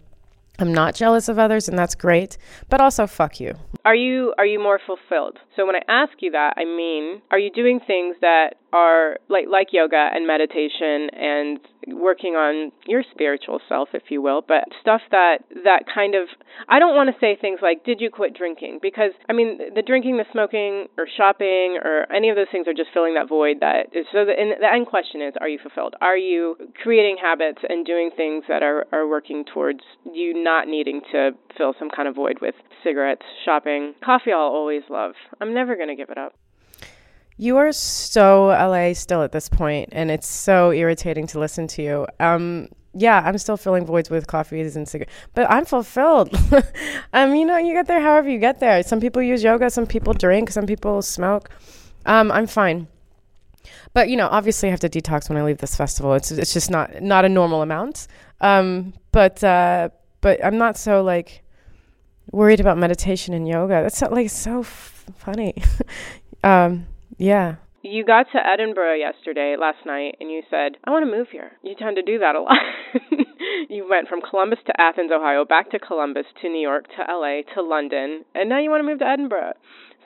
I'm 0.60 0.74
not 0.74 0.96
jealous 0.96 1.30
of 1.30 1.38
others, 1.38 1.70
and 1.70 1.78
that's 1.78 1.96
great. 1.96 2.38
But 2.70 2.82
also, 2.82 3.06
fuck 3.06 3.40
you. 3.40 3.56
Are 3.86 3.96
you 3.96 4.34
are 4.38 4.46
you 4.46 4.60
more 4.60 4.80
fulfilled? 4.86 5.38
So 5.56 5.66
when 5.66 5.76
I 5.76 5.82
ask 5.88 6.14
you 6.20 6.32
that, 6.32 6.56
I 6.58 6.66
mean, 6.66 7.22
are 7.32 7.40
you 7.40 7.52
doing 7.52 7.80
things 7.80 8.16
that 8.22 8.56
are 8.74 9.18
like 9.30 9.46
like 9.50 9.68
yoga 9.72 10.10
and 10.14 10.28
meditation 10.28 11.10
and 11.14 11.60
working 11.88 12.34
on 12.36 12.72
your 12.86 13.04
spiritual 13.12 13.60
self 13.70 13.90
if 13.94 14.04
you 14.10 14.22
will 14.22 14.44
but 14.46 14.64
stuff 14.82 15.02
that 15.12 15.40
that 15.64 15.84
kind 15.94 16.16
of 16.16 16.28
I 16.68 16.80
don't 16.80 16.96
want 16.96 17.10
to 17.10 17.16
say 17.20 17.38
things 17.40 17.60
like 17.62 17.86
did 17.86 18.02
you 18.02 18.10
quit 18.10 18.36
drinking? 18.36 18.80
Because 18.82 19.12
I 19.30 19.34
mean 19.34 19.60
the 19.74 19.82
drinking 19.82 20.18
the 20.18 20.26
smoking 20.32 20.88
or 20.98 21.08
shopping 21.08 21.80
or 21.84 22.12
any 22.12 22.30
of 22.30 22.36
those 22.36 22.48
things 22.52 22.68
are 22.68 22.74
just 22.74 22.90
filling 22.94 23.14
that 23.16 23.30
void 23.30 23.58
that 23.62 23.88
is 23.94 24.06
so 24.12 24.26
the, 24.26 24.36
the 24.60 24.72
end 24.72 24.88
question 24.88 25.22
is 25.22 25.34
are 25.40 25.48
you 25.48 25.60
fulfilled? 25.62 25.96
Are 26.02 26.18
you 26.18 26.56
creating 26.84 27.18
habits 27.22 27.60
and 27.68 27.86
doing 27.86 28.12
things 28.16 28.44
that 28.50 28.64
are 28.64 28.86
are 28.92 29.08
working 29.08 29.46
towards 29.46 29.82
you 30.04 30.34
not 30.34 30.68
needing 30.68 31.02
to 31.12 31.32
fill 31.58 31.74
some 31.80 31.90
kind 31.90 32.08
of 32.08 32.16
void 32.16 32.40
with 32.42 32.56
cigarettes 32.84 33.26
shopping? 33.46 33.94
Coffee 34.04 34.34
I'll 34.34 34.42
always 34.42 34.84
love. 34.90 35.14
I'm 35.40 35.54
never 35.54 35.76
going 35.76 35.90
to 35.90 35.96
give 35.96 36.10
it 36.10 36.18
up 36.18 36.34
you 37.38 37.58
are 37.58 37.72
so 37.72 38.48
LA 38.48 38.94
still 38.94 39.22
at 39.22 39.32
this 39.32 39.48
point, 39.48 39.90
and 39.92 40.10
it's 40.10 40.28
so 40.28 40.72
irritating 40.72 41.28
to 41.28 41.40
listen 41.40 41.68
to 41.68 41.82
you. 41.84 42.08
Um, 42.20 42.70
yeah, 42.94 43.22
I'm 43.24 43.38
still 43.38 43.58
filling 43.58 43.86
voids 43.86 44.10
with 44.10 44.26
coffees 44.26 44.76
and 44.76 44.88
cigarettes, 44.88 45.14
but 45.36 45.50
I'm 45.50 45.66
fulfilled. 45.66 46.36
um, 47.14 47.36
you 47.36 47.46
know, 47.46 47.58
you 47.58 47.74
get 47.74 47.86
there 47.86 48.02
however 48.02 48.28
you 48.28 48.40
get 48.40 48.60
there. 48.60 48.82
Some 48.82 49.00
people 49.00 49.22
use 49.22 49.44
yoga, 49.44 49.70
some 49.70 49.86
people 49.86 50.14
drink, 50.14 50.50
some 50.50 50.66
people 50.66 51.04
smoke. 51.04 51.50
Um, 52.08 52.32
I'm 52.32 52.48
fine. 52.48 52.88
But 53.94 54.10
you 54.10 54.18
know, 54.18 54.28
obviously, 54.32 54.70
I 54.70 54.72
have 54.72 54.80
to 54.80 54.90
detox 54.90 55.30
when 55.30 55.38
I 55.38 55.44
leave 55.44 55.60
this 55.60 55.76
festival. 55.76 56.14
It's 56.14 56.32
it's 56.32 56.54
just 56.54 56.72
not 56.72 57.02
not 57.02 57.24
a 57.24 57.30
normal 57.30 57.62
amount. 57.62 58.08
Um, 58.42 58.94
but 59.12 59.44
uh, 59.44 59.90
but 60.22 60.44
I'm 60.44 60.58
not 60.58 60.78
so 60.78 61.04
like 61.04 61.44
worried 62.32 62.60
about 62.60 62.78
meditation 62.78 63.34
and 63.34 63.48
yoga. 63.48 63.84
That's 63.84 64.02
like 64.02 64.30
so 64.30 64.62
f- 64.62 65.06
funny. 65.18 65.56
um, 66.44 66.88
yeah. 67.18 67.56
You 67.84 68.04
got 68.04 68.28
to 68.34 68.40
Edinburgh 68.46 68.96
yesterday, 68.96 69.56
last 69.58 69.86
night, 69.86 70.18
and 70.20 70.30
you 70.30 70.42
said, 70.50 70.74
I 70.84 70.92
want 70.92 71.06
to 71.06 71.12
move 71.12 71.28
here. 71.32 71.52
You 71.64 71.76
tend 71.76 71.96
to 71.96 72.02
do 72.02 72.20
that 72.20 72.36
a 72.36 72.42
lot. 72.42 72.58
you 73.70 73.88
went 73.90 74.08
from 74.10 74.20
Columbus 74.22 74.60
to 74.66 74.82
Athens, 74.82 75.12
Ohio, 75.14 75.46
back 75.46 75.72
to 75.72 75.80
Columbus 75.80 76.26
to 76.42 76.50
New 76.50 76.60
York 76.60 76.86
to 76.98 77.14
LA 77.14 77.42
to 77.54 77.62
London, 77.62 78.26
and 78.36 78.50
now 78.50 78.60
you 78.60 78.70
want 78.70 78.82
to 78.82 78.88
move 78.88 79.00
to 79.00 79.08
Edinburgh. 79.08 79.54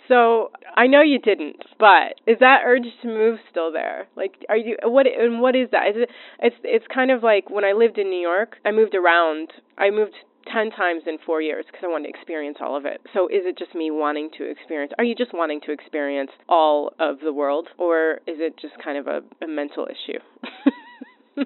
So 0.08 0.52
I 0.76 0.88
know 0.88 1.02
you 1.02 1.20
didn't, 1.20 1.64
but 1.80 2.20
is 2.28 2.40
that 2.40 2.64
urge 2.66 2.84
to 3.02 3.08
move 3.08 3.40
still 3.50 3.72
there? 3.72 4.08
Like, 4.18 4.34
are 4.50 4.58
you 4.58 4.76
what? 4.84 5.06
And 5.08 5.40
what 5.40 5.56
is 5.56 5.70
that? 5.72 5.88
Is 5.90 5.96
it? 6.04 6.10
It's 6.40 6.56
it's 6.64 6.86
kind 6.94 7.12
of 7.12 7.24
like 7.24 7.50
when 7.50 7.64
I 7.64 7.72
lived 7.72 7.98
in 7.98 8.10
New 8.10 8.20
York. 8.20 8.58
I 8.66 8.72
moved 8.72 8.94
around. 8.94 9.54
I 9.78 9.90
moved 9.90 10.16
10 10.52 10.72
times 10.72 11.04
in 11.08 11.18
four 11.26 11.42
years 11.42 11.66
because 11.66 11.82
I 11.84 11.88
wanted 11.88 12.12
to 12.12 12.18
experience 12.18 12.58
all 12.62 12.76
of 12.78 12.86
it. 12.86 13.02
So 13.14 13.28
is 13.28 13.42
it 13.44 13.58
just 13.58 13.76
me 13.76 13.92
wanting 13.92 14.30
to 14.38 14.50
experience? 14.50 14.94
Are 14.98 15.04
you 15.04 15.16
just 15.16 15.34
wanting 15.34 15.62
to 15.66 15.72
experience 15.72 16.32
all 16.50 16.94
of 17.00 17.20
the 17.20 17.34
world? 17.34 17.68
Or 17.78 18.20
is 18.28 18.38
it 18.40 18.56
just 18.62 18.74
kind 18.84 18.98
of 18.98 19.08
a, 19.08 19.22
a 19.44 19.48
mental 19.48 19.88
issue? 19.88 21.46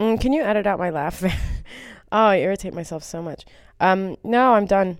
mm, 0.00 0.20
can 0.20 0.32
you 0.32 0.42
edit 0.42 0.66
out 0.66 0.78
my 0.78 0.90
laugh 0.90 1.20
there? 1.20 1.38
oh, 2.12 2.26
I 2.26 2.38
irritate 2.38 2.74
myself 2.74 3.02
so 3.02 3.22
much. 3.22 3.44
Um, 3.80 4.16
no, 4.24 4.54
I'm 4.54 4.66
done. 4.66 4.98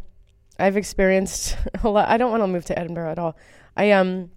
I've 0.59 0.77
experienced 0.77 1.57
a 1.83 1.89
lot. 1.89 2.09
I 2.09 2.17
don't 2.17 2.31
want 2.31 2.43
to 2.43 2.47
move 2.47 2.65
to 2.67 2.79
Edinburgh 2.79 3.11
at 3.11 3.19
all. 3.19 3.37
I 3.77 3.91
um 3.91 4.31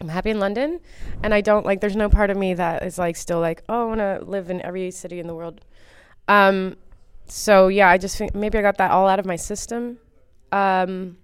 I'm 0.00 0.08
happy 0.08 0.30
in 0.30 0.40
London 0.40 0.80
and 1.22 1.32
I 1.32 1.40
don't 1.40 1.64
like 1.64 1.80
there's 1.80 1.96
no 1.96 2.08
part 2.08 2.30
of 2.30 2.36
me 2.36 2.54
that 2.54 2.82
is 2.82 2.98
like 2.98 3.16
still 3.16 3.40
like, 3.40 3.62
oh, 3.68 3.82
I 3.82 3.84
want 3.84 4.00
to 4.00 4.24
live 4.28 4.50
in 4.50 4.60
every 4.62 4.90
city 4.90 5.20
in 5.20 5.26
the 5.26 5.34
world. 5.34 5.60
Um 6.28 6.76
so 7.32 7.68
yeah, 7.68 7.88
I 7.88 7.96
just 7.96 8.18
think 8.18 8.34
maybe 8.34 8.58
I 8.58 8.62
got 8.62 8.76
that 8.76 8.90
all 8.90 9.08
out 9.08 9.18
of 9.18 9.24
my 9.24 9.36
system. 9.36 9.98
Um, 10.52 11.16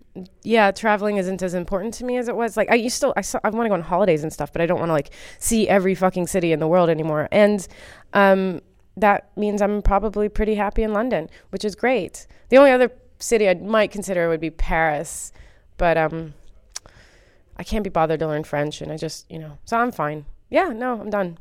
yeah, 0.43 0.71
traveling 0.71 1.19
isn't 1.19 1.43
as 1.43 1.53
important 1.53 1.93
to 1.95 2.05
me 2.05 2.17
as 2.17 2.29
it 2.29 2.35
was. 2.35 2.57
Like 2.57 2.71
I 2.71 2.77
used 2.77 3.01
to, 3.03 3.13
I, 3.15 3.23
I 3.45 3.51
want 3.51 3.67
to 3.67 3.69
go 3.69 3.75
on 3.75 3.83
holidays 3.83 4.23
and 4.23 4.33
stuff, 4.33 4.51
but 4.51 4.63
I 4.63 4.67
don't 4.67 4.79
want 4.79 4.89
to 4.89 4.95
like 4.95 5.11
see 5.39 5.69
every 5.69 5.95
fucking 5.95 6.27
city 6.27 6.51
in 6.51 6.61
the 6.61 6.67
world 6.67 6.89
anymore. 6.89 7.29
And 7.31 7.69
um, 8.15 8.63
that 8.97 9.31
means 9.37 9.61
I'm 9.61 9.83
probably 9.83 10.31
pretty 10.31 10.55
happy 10.55 10.83
in 10.83 10.95
London, 10.95 11.29
which 11.51 11.63
is 11.63 11.75
great. 11.75 12.27
The 12.49 12.57
only 12.57 12.71
other 12.71 12.91
city 13.19 13.47
I 13.47 13.55
might 13.55 13.91
consider 13.91 14.31
would 14.31 14.41
be 14.41 14.51
Paris, 14.51 15.31
but 15.77 15.99
um, 15.99 16.33
I 17.59 17.65
can't 17.65 17.85
be 17.85 17.91
bothered 17.91 18.21
to 18.21 18.27
learn 18.27 18.45
French, 18.45 18.81
and 18.81 18.91
I 18.91 18.97
just, 18.97 19.31
you 19.31 19.39
know, 19.39 19.59
so 19.67 19.77
I'm 19.77 19.93
fine. 19.93 20.25
Yeah, 20.49 20.69
no, 20.69 21.01
I'm 21.01 21.11
done. 21.11 21.39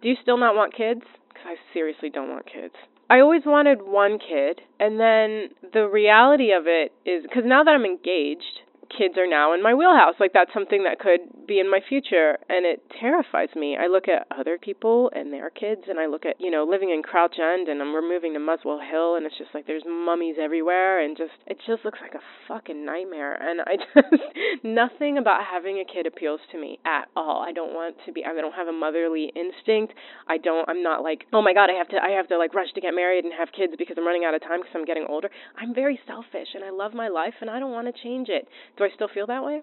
Do 0.00 0.08
you 0.08 0.16
still 0.22 0.38
not 0.38 0.54
want 0.54 0.74
kids? 0.74 1.02
Because 1.28 1.44
I 1.44 1.56
seriously 1.74 2.08
don't 2.08 2.30
want 2.30 2.46
kids. 2.46 2.74
I 3.10 3.20
always 3.20 3.42
wanted 3.46 3.80
one 3.82 4.18
kid, 4.18 4.60
and 4.78 5.00
then 5.00 5.50
the 5.72 5.88
reality 5.88 6.52
of 6.52 6.66
it 6.66 6.92
is 7.06 7.22
because 7.22 7.44
now 7.46 7.64
that 7.64 7.70
I'm 7.70 7.86
engaged, 7.86 8.60
kids 8.96 9.16
are 9.16 9.26
now 9.26 9.54
in 9.54 9.62
my 9.62 9.74
wheelhouse. 9.74 10.14
Like 10.20 10.32
that's 10.32 10.52
something 10.52 10.84
that 10.84 10.98
could 10.98 11.46
be 11.46 11.60
in 11.60 11.70
my 11.70 11.80
future 11.88 12.38
and 12.48 12.64
it 12.66 12.82
terrifies 13.00 13.48
me. 13.54 13.76
I 13.76 13.86
look 13.86 14.08
at 14.08 14.26
other 14.30 14.58
people 14.58 15.10
and 15.14 15.32
their 15.32 15.50
kids 15.50 15.82
and 15.88 15.98
I 15.98 16.06
look 16.06 16.26
at, 16.26 16.40
you 16.40 16.50
know, 16.50 16.64
living 16.64 16.90
in 16.90 17.02
Crouch 17.02 17.36
End 17.38 17.68
and 17.68 17.80
I'm, 17.80 17.92
we're 17.92 18.06
moving 18.06 18.34
to 18.34 18.40
Muswell 18.40 18.80
Hill 18.80 19.16
and 19.16 19.26
it's 19.26 19.36
just 19.38 19.50
like 19.54 19.66
there's 19.66 19.84
mummies 19.86 20.36
everywhere 20.40 21.04
and 21.04 21.16
just 21.16 21.32
it 21.46 21.58
just 21.66 21.84
looks 21.84 21.98
like 22.00 22.14
a 22.14 22.24
fucking 22.46 22.84
nightmare 22.84 23.34
and 23.34 23.60
I 23.62 23.76
just 23.94 24.64
nothing 24.64 25.18
about 25.18 25.42
having 25.44 25.80
a 25.80 25.84
kid 25.84 26.06
appeals 26.06 26.40
to 26.52 26.60
me 26.60 26.78
at 26.84 27.08
all. 27.16 27.42
I 27.42 27.52
don't 27.52 27.74
want 27.74 27.96
to 28.06 28.12
be 28.12 28.24
I 28.24 28.34
don't 28.34 28.54
have 28.54 28.68
a 28.68 28.72
motherly 28.72 29.32
instinct. 29.34 29.94
I 30.28 30.38
don't 30.38 30.68
I'm 30.68 30.82
not 30.82 31.02
like, 31.02 31.24
"Oh 31.32 31.42
my 31.42 31.52
god, 31.52 31.70
I 31.70 31.78
have 31.78 31.88
to 31.88 31.96
I 31.96 32.10
have 32.10 32.28
to 32.28 32.38
like 32.38 32.54
rush 32.54 32.72
to 32.74 32.80
get 32.80 32.94
married 32.94 33.24
and 33.24 33.32
have 33.34 33.48
kids 33.56 33.72
because 33.78 33.96
I'm 33.98 34.06
running 34.06 34.24
out 34.24 34.34
of 34.34 34.42
time 34.42 34.60
because 34.60 34.74
I'm 34.74 34.84
getting 34.84 35.06
older." 35.08 35.30
I'm 35.56 35.74
very 35.74 35.98
selfish 36.06 36.48
and 36.54 36.64
I 36.64 36.70
love 36.70 36.94
my 36.94 37.08
life 37.08 37.34
and 37.40 37.50
I 37.50 37.58
don't 37.58 37.72
want 37.72 37.86
to 37.86 38.02
change 38.02 38.28
it. 38.28 38.48
Do 38.78 38.84
I 38.84 38.90
still 38.94 39.08
feel 39.08 39.26
that 39.26 39.44
way? 39.44 39.62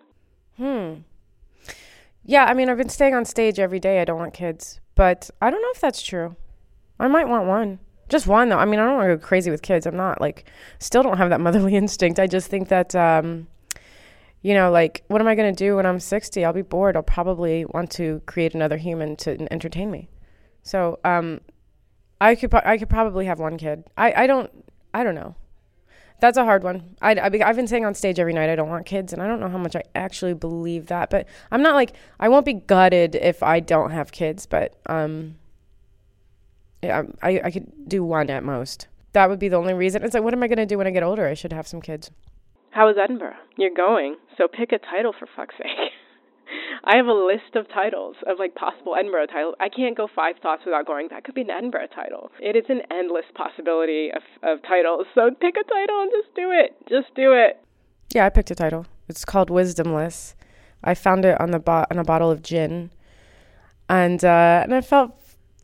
Hmm. 0.57 0.93
Yeah, 2.25 2.45
I 2.45 2.53
mean, 2.53 2.69
I've 2.69 2.77
been 2.77 2.89
staying 2.89 3.15
on 3.15 3.23
stage 3.23 3.59
every 3.59 3.79
day. 3.79 4.01
I 4.01 4.05
don't 4.05 4.19
want 4.19 4.33
kids, 4.33 4.81
but 4.93 5.29
I 5.41 5.49
don't 5.49 5.61
know 5.61 5.71
if 5.73 5.79
that's 5.79 6.01
true. 6.01 6.35
I 6.99 7.07
might 7.07 7.29
want 7.29 7.47
one. 7.47 7.79
Just 8.09 8.27
one 8.27 8.49
though. 8.49 8.57
I 8.57 8.65
mean, 8.65 8.79
I 8.79 8.85
don't 8.85 8.97
want 8.97 9.09
to 9.09 9.15
go 9.15 9.25
crazy 9.25 9.49
with 9.49 9.61
kids. 9.61 9.85
I'm 9.85 9.95
not 9.95 10.19
like 10.21 10.45
still 10.79 11.01
don't 11.01 11.17
have 11.17 11.29
that 11.29 11.39
motherly 11.39 11.75
instinct. 11.83 12.19
I 12.19 12.27
just 12.27 12.49
think 12.49 12.67
that 12.69 12.93
um 12.95 13.47
you 14.41 14.53
know, 14.53 14.69
like 14.69 15.03
what 15.07 15.21
am 15.21 15.27
I 15.27 15.33
going 15.33 15.53
to 15.53 15.57
do 15.57 15.77
when 15.77 15.87
I'm 15.87 15.99
60? 15.99 16.45
I'll 16.45 16.53
be 16.53 16.61
bored. 16.61 16.95
I'll 16.95 17.01
probably 17.01 17.65
want 17.65 17.89
to 17.91 18.21
create 18.27 18.53
another 18.53 18.77
human 18.77 19.15
to 19.17 19.51
entertain 19.51 19.89
me. 19.89 20.09
So, 20.61 20.99
um 21.03 21.41
I 22.21 22.35
could 22.35 22.53
I 22.53 22.77
could 22.77 22.89
probably 22.89 23.25
have 23.25 23.39
one 23.39 23.57
kid. 23.57 23.85
I 23.97 24.23
I 24.23 24.27
don't 24.27 24.51
I 24.93 25.03
don't 25.03 25.15
know. 25.15 25.35
That's 26.25 26.39
a 26.39 26.43
hard 26.43 26.63
one. 26.63 26.95
I, 27.03 27.11
I, 27.11 27.45
have 27.45 27.55
been 27.55 27.67
saying 27.67 27.85
on 27.85 27.93
stage 27.93 28.19
every 28.19 28.33
night 28.33 28.49
I 28.49 28.55
don't 28.55 28.67
want 28.67 28.87
kids, 28.87 29.13
and 29.13 29.21
I 29.21 29.27
don't 29.27 29.39
know 29.39 29.47
how 29.47 29.59
much 29.59 29.75
I 29.75 29.83
actually 29.93 30.33
believe 30.33 30.87
that. 30.87 31.11
But 31.11 31.27
I'm 31.51 31.61
not 31.61 31.75
like 31.75 31.93
I 32.19 32.29
won't 32.29 32.47
be 32.47 32.53
gutted 32.53 33.13
if 33.13 33.43
I 33.43 33.59
don't 33.59 33.91
have 33.91 34.11
kids. 34.11 34.47
But 34.47 34.75
um, 34.87 35.35
yeah, 36.81 37.03
I 37.21 37.41
I 37.43 37.51
could 37.51 37.87
do 37.87 38.03
one 38.03 38.31
at 38.31 38.43
most. 38.43 38.87
That 39.13 39.29
would 39.29 39.37
be 39.37 39.49
the 39.49 39.57
only 39.57 39.75
reason. 39.75 40.03
It's 40.03 40.15
like, 40.15 40.23
what 40.23 40.33
am 40.33 40.41
I 40.41 40.47
gonna 40.47 40.65
do 40.65 40.79
when 40.79 40.87
I 40.87 40.89
get 40.89 41.03
older? 41.03 41.27
I 41.27 41.35
should 41.35 41.53
have 41.53 41.67
some 41.67 41.79
kids. 41.79 42.09
How 42.71 42.89
is 42.89 42.95
Edinburgh? 42.97 43.35
You're 43.55 43.75
going, 43.75 44.15
so 44.35 44.47
pick 44.47 44.71
a 44.71 44.79
title 44.79 45.13
for 45.17 45.27
fuck's 45.35 45.53
sake. 45.59 45.91
I 46.85 46.97
have 46.97 47.07
a 47.07 47.13
list 47.13 47.55
of 47.55 47.67
titles 47.67 48.15
of 48.27 48.37
like 48.37 48.53
possible 48.53 48.95
Edinburgh 48.95 49.27
titles. 49.27 49.55
I 49.59 49.69
can't 49.69 49.97
go 49.97 50.07
five 50.13 50.35
thoughts 50.41 50.61
without 50.65 50.85
going. 50.85 51.07
That 51.09 51.23
could 51.23 51.33
be 51.33 51.41
an 51.41 51.49
Edinburgh 51.49 51.87
title. 51.95 52.31
It 52.39 52.55
is 52.55 52.65
an 52.69 52.81
endless 52.91 53.25
possibility 53.33 54.11
of 54.15 54.21
of 54.43 54.61
titles. 54.61 55.07
So 55.15 55.31
pick 55.31 55.55
a 55.57 55.63
title 55.63 56.01
and 56.01 56.11
just 56.11 56.35
do 56.35 56.51
it. 56.51 56.75
Just 56.87 57.13
do 57.15 57.33
it. 57.33 57.59
Yeah, 58.13 58.25
I 58.25 58.29
picked 58.29 58.51
a 58.51 58.55
title. 58.55 58.85
It's 59.09 59.25
called 59.25 59.49
Wisdomless. 59.49 60.35
I 60.83 60.93
found 60.93 61.25
it 61.25 61.39
on 61.41 61.51
the 61.51 61.59
bo- 61.59 61.85
on 61.89 61.97
a 61.97 62.03
bottle 62.03 62.29
of 62.29 62.43
gin, 62.43 62.91
and 63.89 64.23
uh, 64.23 64.61
and 64.63 64.75
I 64.75 64.81
felt 64.81 65.19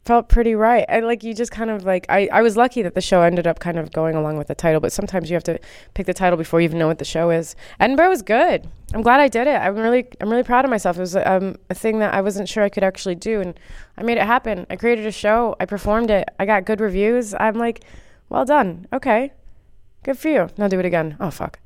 felt 0.06 0.30
pretty 0.30 0.56
right. 0.56 0.86
I 0.90 1.00
like 1.02 1.24
you 1.24 1.34
just 1.34 1.52
kind 1.52 1.70
of 1.70 1.84
like 1.84 2.06
I, 2.10 2.28
I 2.32 2.42
was 2.42 2.58
lucky 2.58 2.82
that 2.82 2.96
the 2.96 3.02
show 3.02 3.22
ended 3.22 3.46
up 3.46 3.60
kind 3.60 3.78
of 3.78 3.92
going 3.92 4.16
along 4.16 4.38
with 4.38 4.48
the 4.48 4.56
title, 4.56 4.80
but 4.80 4.92
sometimes 4.92 5.30
you 5.30 5.36
have 5.36 5.44
to 5.44 5.60
pick 5.94 6.06
the 6.06 6.14
title 6.14 6.38
before 6.38 6.60
you 6.60 6.66
even 6.66 6.80
know 6.80 6.88
what 6.88 6.98
the 6.98 7.06
show 7.06 7.30
is. 7.30 7.56
Edinburgh 7.80 8.10
was 8.10 8.22
good. 8.22 8.68
I'm 8.94 9.04
glad 9.04 9.20
I 9.20 9.28
did 9.28 9.48
it. 9.48 9.56
I'm 9.56 9.76
really 9.76 10.08
I'm 10.20 10.30
really 10.30 10.44
proud 10.44 10.66
of 10.66 10.72
myself. 10.72 10.98
It 10.98 11.02
was 11.02 11.16
um, 11.16 11.56
a 11.70 11.76
thing 11.76 12.00
that 12.00 12.14
I 12.14 12.22
wasn't 12.22 12.50
sure 12.50 12.64
I 12.64 12.70
could 12.70 12.84
actually 12.84 13.16
do 13.16 13.42
and 13.42 13.60
I 13.98 14.04
made 14.04 14.18
it 14.18 14.26
happen. 14.26 14.66
I 14.70 14.76
created 14.76 15.06
a 15.06 15.12
show, 15.12 15.56
I 15.60 15.66
performed 15.66 16.10
it, 16.10 16.28
I 16.40 16.46
got 16.46 16.66
good 16.66 16.82
reviews. 16.82 17.34
I'm 17.40 17.56
like, 17.56 17.84
well 18.30 18.46
done. 18.46 18.88
Okay. 18.92 19.34
Good 20.04 20.18
for 20.18 20.30
you. 20.30 20.50
Now 20.58 20.68
do 20.68 20.80
it 20.80 20.86
again. 20.86 21.16
Oh 21.20 21.30
fuck. 21.30 21.60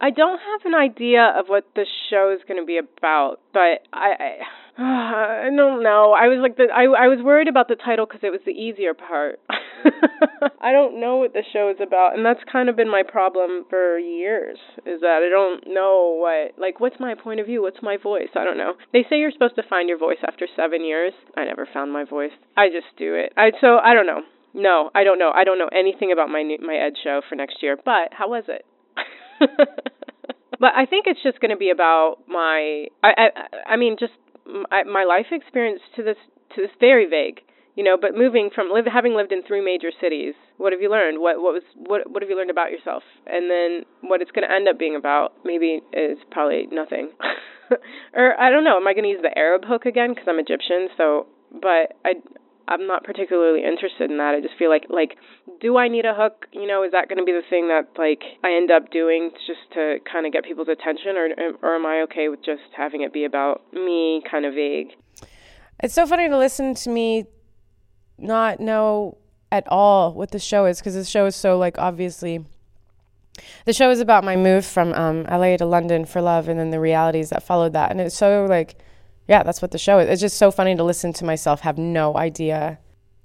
I 0.00 0.10
don't 0.10 0.40
have 0.40 0.60
an 0.64 0.74
idea 0.74 1.32
of 1.38 1.46
what 1.46 1.64
the 1.76 1.86
show 2.10 2.34
is 2.34 2.42
going 2.48 2.60
to 2.60 2.66
be 2.66 2.76
about, 2.76 3.38
but 3.52 3.86
I, 3.92 4.10
I 4.18 4.38
I 4.78 5.50
don't 5.54 5.82
know. 5.82 6.16
I 6.16 6.28
was 6.28 6.38
like 6.40 6.56
the 6.56 6.72
I 6.72 6.84
I 6.84 7.08
was 7.08 7.20
worried 7.22 7.48
about 7.48 7.68
the 7.68 7.76
title 7.76 8.06
because 8.06 8.20
it 8.22 8.30
was 8.30 8.40
the 8.46 8.52
easier 8.52 8.94
part. 8.94 9.38
I 10.60 10.72
don't 10.72 10.98
know 10.98 11.16
what 11.16 11.34
the 11.34 11.42
show 11.52 11.68
is 11.68 11.76
about, 11.76 12.16
and 12.16 12.24
that's 12.24 12.40
kind 12.50 12.68
of 12.70 12.76
been 12.76 12.88
my 12.88 13.02
problem 13.06 13.66
for 13.68 13.98
years. 13.98 14.56
Is 14.86 15.02
that 15.02 15.20
I 15.20 15.28
don't 15.28 15.74
know 15.74 16.16
what 16.16 16.58
like 16.58 16.80
what's 16.80 16.96
my 16.98 17.14
point 17.14 17.40
of 17.40 17.46
view? 17.46 17.60
What's 17.60 17.82
my 17.82 17.98
voice? 17.98 18.32
I 18.34 18.44
don't 18.44 18.56
know. 18.56 18.72
They 18.94 19.04
say 19.10 19.18
you're 19.18 19.30
supposed 19.30 19.56
to 19.56 19.62
find 19.68 19.90
your 19.90 19.98
voice 19.98 20.24
after 20.26 20.48
seven 20.56 20.84
years. 20.84 21.12
I 21.36 21.44
never 21.44 21.68
found 21.70 21.92
my 21.92 22.04
voice. 22.04 22.32
I 22.56 22.68
just 22.68 22.96
do 22.96 23.14
it. 23.14 23.34
I 23.36 23.50
so 23.60 23.76
I 23.76 23.92
don't 23.92 24.06
know. 24.06 24.22
No, 24.54 24.90
I 24.94 25.04
don't 25.04 25.18
know. 25.18 25.32
I 25.34 25.44
don't 25.44 25.58
know 25.58 25.68
anything 25.68 26.12
about 26.12 26.30
my 26.30 26.44
my 26.60 26.76
Ed 26.76 26.94
show 27.02 27.20
for 27.28 27.36
next 27.36 27.62
year. 27.62 27.76
But 27.76 28.12
how 28.12 28.30
was 28.30 28.44
it? 28.48 28.64
but 30.60 30.72
I 30.74 30.86
think 30.86 31.04
it's 31.08 31.22
just 31.22 31.40
going 31.40 31.50
to 31.50 31.56
be 31.56 31.68
about 31.68 32.18
my. 32.26 32.86
I 33.02 33.08
I 33.16 33.28
I 33.74 33.76
mean 33.76 33.96
just 34.00 34.12
my, 34.46 34.84
my 34.84 35.04
life 35.04 35.26
experience 35.30 35.80
to 35.96 36.02
this 36.02 36.16
to 36.54 36.62
this 36.62 36.70
very 36.80 37.06
vague 37.06 37.40
you 37.76 37.84
know 37.84 37.96
but 38.00 38.14
moving 38.14 38.50
from 38.54 38.70
live 38.70 38.84
having 38.86 39.14
lived 39.14 39.32
in 39.32 39.42
three 39.42 39.64
major 39.64 39.90
cities 40.00 40.34
what 40.62 40.72
have 40.72 40.80
you 40.80 40.90
learned? 40.90 41.18
What 41.20 41.42
what 41.42 41.54
was 41.54 41.62
what 41.74 42.08
what 42.08 42.22
have 42.22 42.30
you 42.30 42.36
learned 42.36 42.50
about 42.54 42.70
yourself? 42.70 43.02
And 43.26 43.50
then 43.50 43.82
what 44.08 44.22
it's 44.22 44.30
going 44.30 44.46
to 44.46 44.54
end 44.54 44.68
up 44.68 44.78
being 44.78 44.94
about 44.94 45.34
maybe 45.44 45.82
is 45.92 46.18
probably 46.30 46.68
nothing. 46.70 47.10
Or 48.12 48.38
i 48.38 48.50
don't 48.50 48.64
know 48.64 48.76
am 48.76 48.86
i 48.86 48.92
going 48.92 49.04
to 49.04 49.08
use 49.08 49.22
the 49.22 49.32
arab 49.36 49.64
hook 49.64 49.86
again? 49.86 50.10
Because 50.10 50.26
i'm 50.28 50.38
egyptian 50.38 50.88
so 50.98 51.26
but 51.50 51.96
i 52.04 52.12
I'm 52.68 52.86
not 52.86 53.04
particularly 53.04 53.64
interested 53.64 54.10
in 54.10 54.18
that. 54.18 54.34
I 54.34 54.40
just 54.40 54.54
feel 54.58 54.70
like 54.70 54.86
like 54.88 55.16
do 55.60 55.76
I 55.76 55.88
need 55.88 56.04
a 56.04 56.14
hook? 56.14 56.46
You 56.52 56.66
know, 56.66 56.82
is 56.82 56.92
that 56.92 57.08
going 57.08 57.18
to 57.18 57.24
be 57.24 57.32
the 57.32 57.42
thing 57.48 57.68
that 57.68 57.88
like 57.98 58.22
I 58.44 58.52
end 58.54 58.70
up 58.70 58.90
doing 58.90 59.30
just 59.46 59.60
to 59.74 59.98
kind 60.10 60.26
of 60.26 60.32
get 60.32 60.44
people's 60.44 60.68
attention 60.68 61.16
or 61.16 61.28
or 61.62 61.76
am 61.76 61.86
I 61.86 62.02
okay 62.02 62.28
with 62.28 62.44
just 62.44 62.62
having 62.76 63.02
it 63.02 63.12
be 63.12 63.24
about 63.24 63.62
me 63.72 64.22
kind 64.30 64.44
of 64.44 64.54
vague? 64.54 64.88
It's 65.82 65.94
so 65.94 66.06
funny 66.06 66.28
to 66.28 66.38
listen 66.38 66.74
to 66.74 66.90
me 66.90 67.24
not 68.18 68.60
know 68.60 69.18
at 69.50 69.64
all 69.68 70.14
what 70.14 70.30
the 70.30 70.38
show 70.38 70.66
is 70.66 70.78
because 70.78 70.94
the 70.94 71.04
show 71.04 71.26
is 71.26 71.36
so 71.36 71.58
like 71.58 71.76
obviously 71.78 72.44
the 73.64 73.72
show 73.72 73.90
is 73.90 74.00
about 74.00 74.24
my 74.24 74.36
move 74.36 74.64
from 74.64 74.92
um, 74.94 75.24
LA 75.24 75.56
to 75.56 75.66
London 75.66 76.04
for 76.04 76.20
love 76.22 76.48
and 76.48 76.58
then 76.58 76.70
the 76.70 76.80
realities 76.80 77.30
that 77.30 77.42
followed 77.42 77.72
that 77.72 77.90
and 77.90 78.00
it's 78.00 78.16
so 78.16 78.46
like 78.48 78.76
yeah, 79.28 79.42
that's 79.42 79.62
what 79.62 79.70
the 79.70 79.78
show 79.78 79.98
is. 79.98 80.08
It's 80.08 80.20
just 80.20 80.36
so 80.36 80.50
funny 80.50 80.74
to 80.74 80.84
listen 80.84 81.12
to 81.14 81.24
myself 81.24 81.60
have 81.60 81.78
no 81.78 82.16
idea 82.16 82.78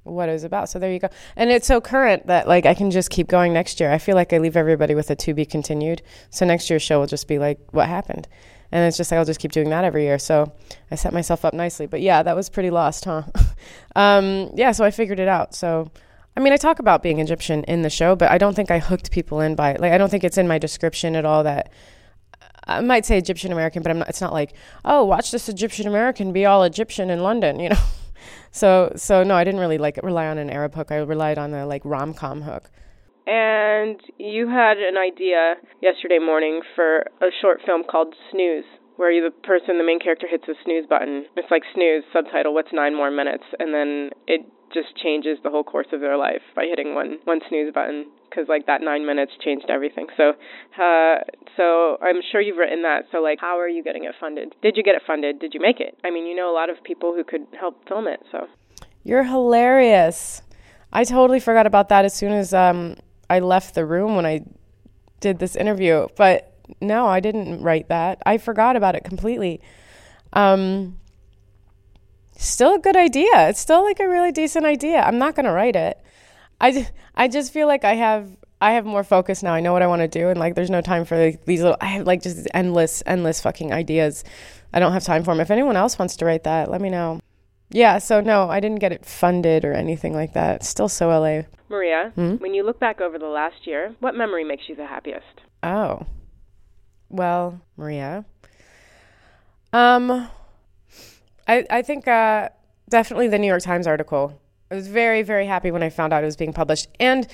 what 0.03 0.29
it 0.29 0.33
was 0.33 0.43
about. 0.43 0.69
So 0.69 0.79
there 0.79 0.91
you 0.91 0.99
go. 0.99 1.10
And 1.36 1.49
it's 1.51 1.67
so 1.67 1.81
current 1.81 2.27
that 2.27 2.47
like 2.47 2.65
I 2.65 2.73
can 2.73 2.91
just 2.91 3.10
keep 3.10 3.27
going 3.27 3.53
next 3.53 3.79
year. 3.79 3.91
I 3.91 3.97
feel 3.97 4.15
like 4.15 4.33
I 4.33 4.38
leave 4.38 4.55
everybody 4.55 4.95
with 4.95 5.10
a 5.10 5.15
to 5.15 5.33
be 5.33 5.45
continued. 5.45 6.01
So 6.29 6.45
next 6.45 6.69
year's 6.69 6.81
show 6.81 6.99
will 6.99 7.07
just 7.07 7.27
be 7.27 7.39
like 7.39 7.60
what 7.71 7.88
happened. 7.88 8.27
And 8.71 8.86
it's 8.86 8.97
just 8.97 9.12
like 9.12 9.17
I'll 9.17 9.25
just 9.25 9.39
keep 9.39 9.51
doing 9.51 9.69
that 9.69 9.83
every 9.83 10.03
year. 10.03 10.19
So 10.19 10.53
I 10.91 10.95
set 10.95 11.13
myself 11.13 11.45
up 11.45 11.53
nicely. 11.53 11.88
But 11.88 12.01
yeah, 12.01 12.23
that 12.23 12.36
was 12.36 12.49
pretty 12.49 12.69
lost, 12.69 13.05
huh? 13.05 13.23
um, 13.95 14.51
yeah, 14.55 14.71
so 14.71 14.83
I 14.83 14.91
figured 14.91 15.19
it 15.19 15.27
out. 15.27 15.55
So 15.55 15.91
I 16.36 16.39
mean, 16.39 16.53
I 16.53 16.57
talk 16.57 16.79
about 16.79 17.01
being 17.01 17.19
Egyptian 17.19 17.63
in 17.63 17.81
the 17.81 17.89
show, 17.89 18.15
but 18.15 18.29
I 18.29 18.38
don't 18.38 18.53
think 18.55 18.69
I 18.69 18.77
hooked 18.79 19.10
people 19.10 19.41
in 19.41 19.55
by 19.55 19.75
like 19.75 19.91
I 19.91 19.97
don't 19.97 20.10
think 20.10 20.23
it's 20.23 20.38
in 20.38 20.47
my 20.47 20.60
description 20.60 21.15
at 21.15 21.25
all 21.25 21.43
that 21.43 21.71
I 22.67 22.82
might 22.82 23.06
say 23.06 23.17
Egyptian 23.17 23.51
American, 23.51 23.82
but 23.82 23.95
not, 23.95 24.10
it's 24.10 24.21
not 24.21 24.34
like, 24.34 24.53
oh, 24.86 25.03
watch 25.06 25.32
this 25.32 25.49
Egyptian 25.49 25.88
American 25.88 26.34
be 26.34 26.45
all 26.45 26.63
Egyptian 26.63 27.10
in 27.10 27.21
London, 27.23 27.60
you 27.63 27.69
know. 27.69 27.84
so 28.51 28.91
so 28.95 29.23
no, 29.23 29.36
I 29.36 29.43
didn't 29.43 29.60
really 29.60 29.77
like 29.77 29.99
rely 30.03 30.27
on 30.27 30.38
an 30.38 30.49
Arab 30.49 30.75
hook. 30.75 30.91
I 30.91 30.97
relied 30.97 31.38
on 31.38 31.53
a 31.53 31.65
like 31.65 31.82
rom 31.86 32.13
com 32.13 32.41
hook. 32.41 32.69
And 33.25 33.99
you 34.17 34.47
had 34.47 34.77
an 34.77 34.95
idea 34.95 35.56
yesterday 35.82 36.17
morning 36.17 36.62
for 36.75 36.99
a 37.21 37.27
short 37.41 37.60
film 37.65 37.84
called 37.84 38.15
Snooze, 38.32 38.63
where 38.95 39.12
you, 39.12 39.21
the 39.21 39.32
person, 39.45 39.77
the 39.77 39.84
main 39.84 39.99
character, 39.99 40.27
hits 40.30 40.45
a 40.47 40.53
snooze 40.63 40.86
button. 40.88 41.25
It's 41.36 41.51
like 41.51 41.63
snooze 41.75 42.03
subtitle. 42.13 42.53
What's 42.53 42.71
nine 42.71 42.95
more 42.95 43.12
minutes? 43.12 43.43
And 43.60 43.73
then 43.73 44.12
it 44.27 44.45
just 44.73 44.95
changes 45.01 45.38
the 45.43 45.49
whole 45.49 45.63
course 45.63 45.88
of 45.93 46.01
their 46.01 46.17
life 46.17 46.41
by 46.56 46.65
hitting 46.69 46.95
one 46.95 47.19
one 47.25 47.39
snooze 47.49 47.73
button 47.73 48.06
because 48.30 48.45
like 48.49 48.65
that 48.65 48.82
nine 48.82 49.06
minutes 49.06 49.32
changed 49.43 49.65
everything. 49.69 50.08
So, 50.17 50.34
uh, 50.82 51.15
so 51.56 51.97
I'm 52.01 52.21
sure 52.32 52.41
you've 52.41 52.58
written 52.58 52.84
that. 52.84 53.03
So 53.12 53.19
like, 53.19 53.39
how 53.39 53.60
are 53.60 53.69
you 53.69 53.84
getting 53.84 54.03
it 54.03 54.13
funded? 54.19 54.53
Did 54.62 54.75
you 54.77 54.84
get 54.84 54.95
it 54.95 55.01
funded? 55.08 55.39
Did 55.39 55.53
you 55.53 55.62
make 55.62 55.80
it? 55.80 55.97
I 56.03 56.12
mean, 56.12 56.25
you 56.25 56.36
know 56.36 56.51
a 56.51 56.56
lot 56.56 56.69
of 56.69 56.84
people 56.84 57.13
who 57.13 57.23
could 57.23 57.47
help 57.58 57.88
film 57.88 58.08
it. 58.08 58.21
So, 58.32 58.47
you're 59.03 59.23
hilarious. 59.23 60.41
I 60.91 61.03
totally 61.03 61.39
forgot 61.39 61.65
about 61.65 61.89
that 61.89 62.06
as 62.06 62.13
soon 62.13 62.32
as 62.32 62.53
um, 62.53 62.95
I 63.30 63.39
left 63.39 63.75
the 63.75 63.86
room 63.86 64.15
when 64.15 64.25
I 64.25 64.41
did 65.19 65.39
this 65.39 65.56
interview. 65.56 66.08
But 66.15 66.53
no, 66.82 67.08
I 67.08 67.19
didn't 67.19 67.62
write 67.62 67.89
that. 67.89 68.21
I 68.25 68.38
forgot 68.38 68.75
about 68.75 68.95
it 68.95 69.03
completely. 69.03 69.62
Um, 70.34 70.97
still 72.45 72.76
a 72.76 72.80
good 72.80 72.95
idea. 72.95 73.50
It's 73.50 73.60
still 73.60 73.84
like 73.84 74.00
a 74.00 74.08
really 74.08 74.32
decent 74.32 74.65
idea. 74.65 75.02
I'm 75.02 75.17
not 75.17 75.36
going 75.36 75.45
to 75.45 75.52
write 75.52 75.76
it. 75.76 76.00
I, 76.60 76.88
I 77.15 77.28
just 77.28 77.54
feel 77.54 77.67
like 77.67 77.84
I 77.84 77.93
have 77.93 78.36
I 78.60 78.71
have 78.71 78.86
more 78.86 79.04
focus 79.04 79.43
now. 79.43 79.54
I 79.54 79.60
know 79.60 79.71
what 79.71 79.84
I 79.84 79.88
want 79.88 80.02
to 80.02 80.08
do, 80.08 80.30
and 80.30 80.39
like 80.39 80.56
there's 80.56 80.71
no 80.71 80.82
time 80.82 81.06
for 81.06 81.17
like, 81.17 81.45
these 81.45 81.62
little. 81.62 81.78
I 81.80 81.86
have 81.88 82.08
like 82.08 82.23
just 82.23 82.47
endless, 82.54 83.04
endless 83.06 83.39
fucking 83.41 83.71
ideas. 83.71 84.23
I 84.73 84.80
don't 84.80 84.93
have 84.93 85.04
time 85.04 85.23
for 85.23 85.32
them. 85.34 85.39
If 85.39 85.52
anyone 85.52 85.76
else 85.76 86.00
wants 86.00 86.15
to 86.17 86.26
write 86.26 86.43
that, 86.45 86.71
let 86.71 86.82
me 86.82 86.89
know. 86.89 87.19
Yeah. 87.69 88.00
So 88.00 88.19
no, 88.19 88.50
I 88.50 88.60
didn't 88.60 88.80
get 88.80 88.91
it 88.91 89.06
funded 89.06 89.63
or 89.63 89.73
anything 89.73 90.13
like 90.13 90.34
that. 90.34 90.58
It's 90.58 90.67
still 90.67 90.89
so 90.89 91.10
LA. 91.10 91.43
Maria, 91.69 92.13
hmm? 92.15 92.36
when 92.36 92.54
you 92.54 92.63
look 92.63 92.80
back 92.80 93.02
over 93.02 93.19
the 93.19 93.28
last 93.28 93.67
year, 93.67 93.93
what 94.00 94.15
memory 94.15 94.45
makes 94.45 94.69
you 94.69 94.76
the 94.76 94.88
happiest? 94.88 95.26
Oh, 95.63 96.06
well, 97.10 97.60
Maria. 97.76 98.23
Um, 99.73 100.30
I 101.47 101.65
I 101.69 101.81
think 101.81 102.07
uh, 102.07 102.49
definitely 102.89 103.27
the 103.27 103.39
New 103.39 103.47
York 103.47 103.63
Times 103.63 103.88
article 103.88 104.39
I 104.69 104.75
was 104.75 104.88
very, 104.88 105.21
very 105.23 105.45
happy 105.45 105.71
when 105.71 105.81
I 105.81 105.89
found 105.89 106.13
out 106.13 106.23
it 106.23 106.25
was 106.25 106.36
being 106.36 106.53
published. 106.53 106.89
And, 106.99 107.27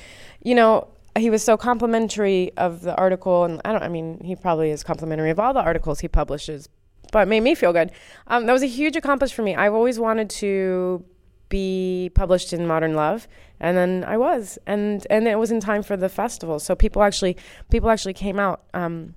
you 0.44 0.54
know, 0.54 0.88
he 1.18 1.30
was 1.30 1.44
so 1.44 1.58
complimentary 1.58 2.52
of 2.58 2.82
the 2.82 2.96
article, 2.96 3.44
and 3.44 3.62
I 3.66 3.72
don't. 3.72 3.84
I 3.84 3.90
mean, 3.90 4.20
he 4.24 4.36
probably 4.36 4.72
is 4.72 4.84
complimentary 4.84 5.30
of 5.30 5.40
all 5.40 5.54
the 5.54 5.62
articles 5.62 6.00
he 6.00 6.08
publishes, 6.08 6.70
but 7.12 7.28
made 7.28 7.42
me 7.42 7.54
feel 7.54 7.74
good. 7.74 7.92
Um, 8.28 8.46
that 8.48 8.54
was 8.54 8.64
a 8.64 8.68
huge 8.68 8.96
accomplishment 8.96 9.36
for 9.36 9.44
me. 9.44 9.56
I've 9.56 9.74
always 9.74 10.00
wanted 10.00 10.30
to 10.32 11.04
be 11.50 12.10
published 12.16 12.52
in 12.52 12.66
Modern 12.66 12.96
Love, 12.96 13.28
and 13.60 13.78
then 13.78 14.04
I 14.08 14.18
was, 14.18 14.58
and 14.66 15.06
and 15.12 15.28
it 15.28 15.38
was 15.38 15.52
in 15.52 15.60
time 15.60 15.84
for 15.84 15.96
the 15.96 16.10
festival. 16.10 16.58
So 16.60 16.74
people 16.74 17.04
actually 17.04 17.38
people 17.70 17.92
actually 17.92 18.16
came 18.16 18.40
out 18.40 18.64
um, 18.74 19.14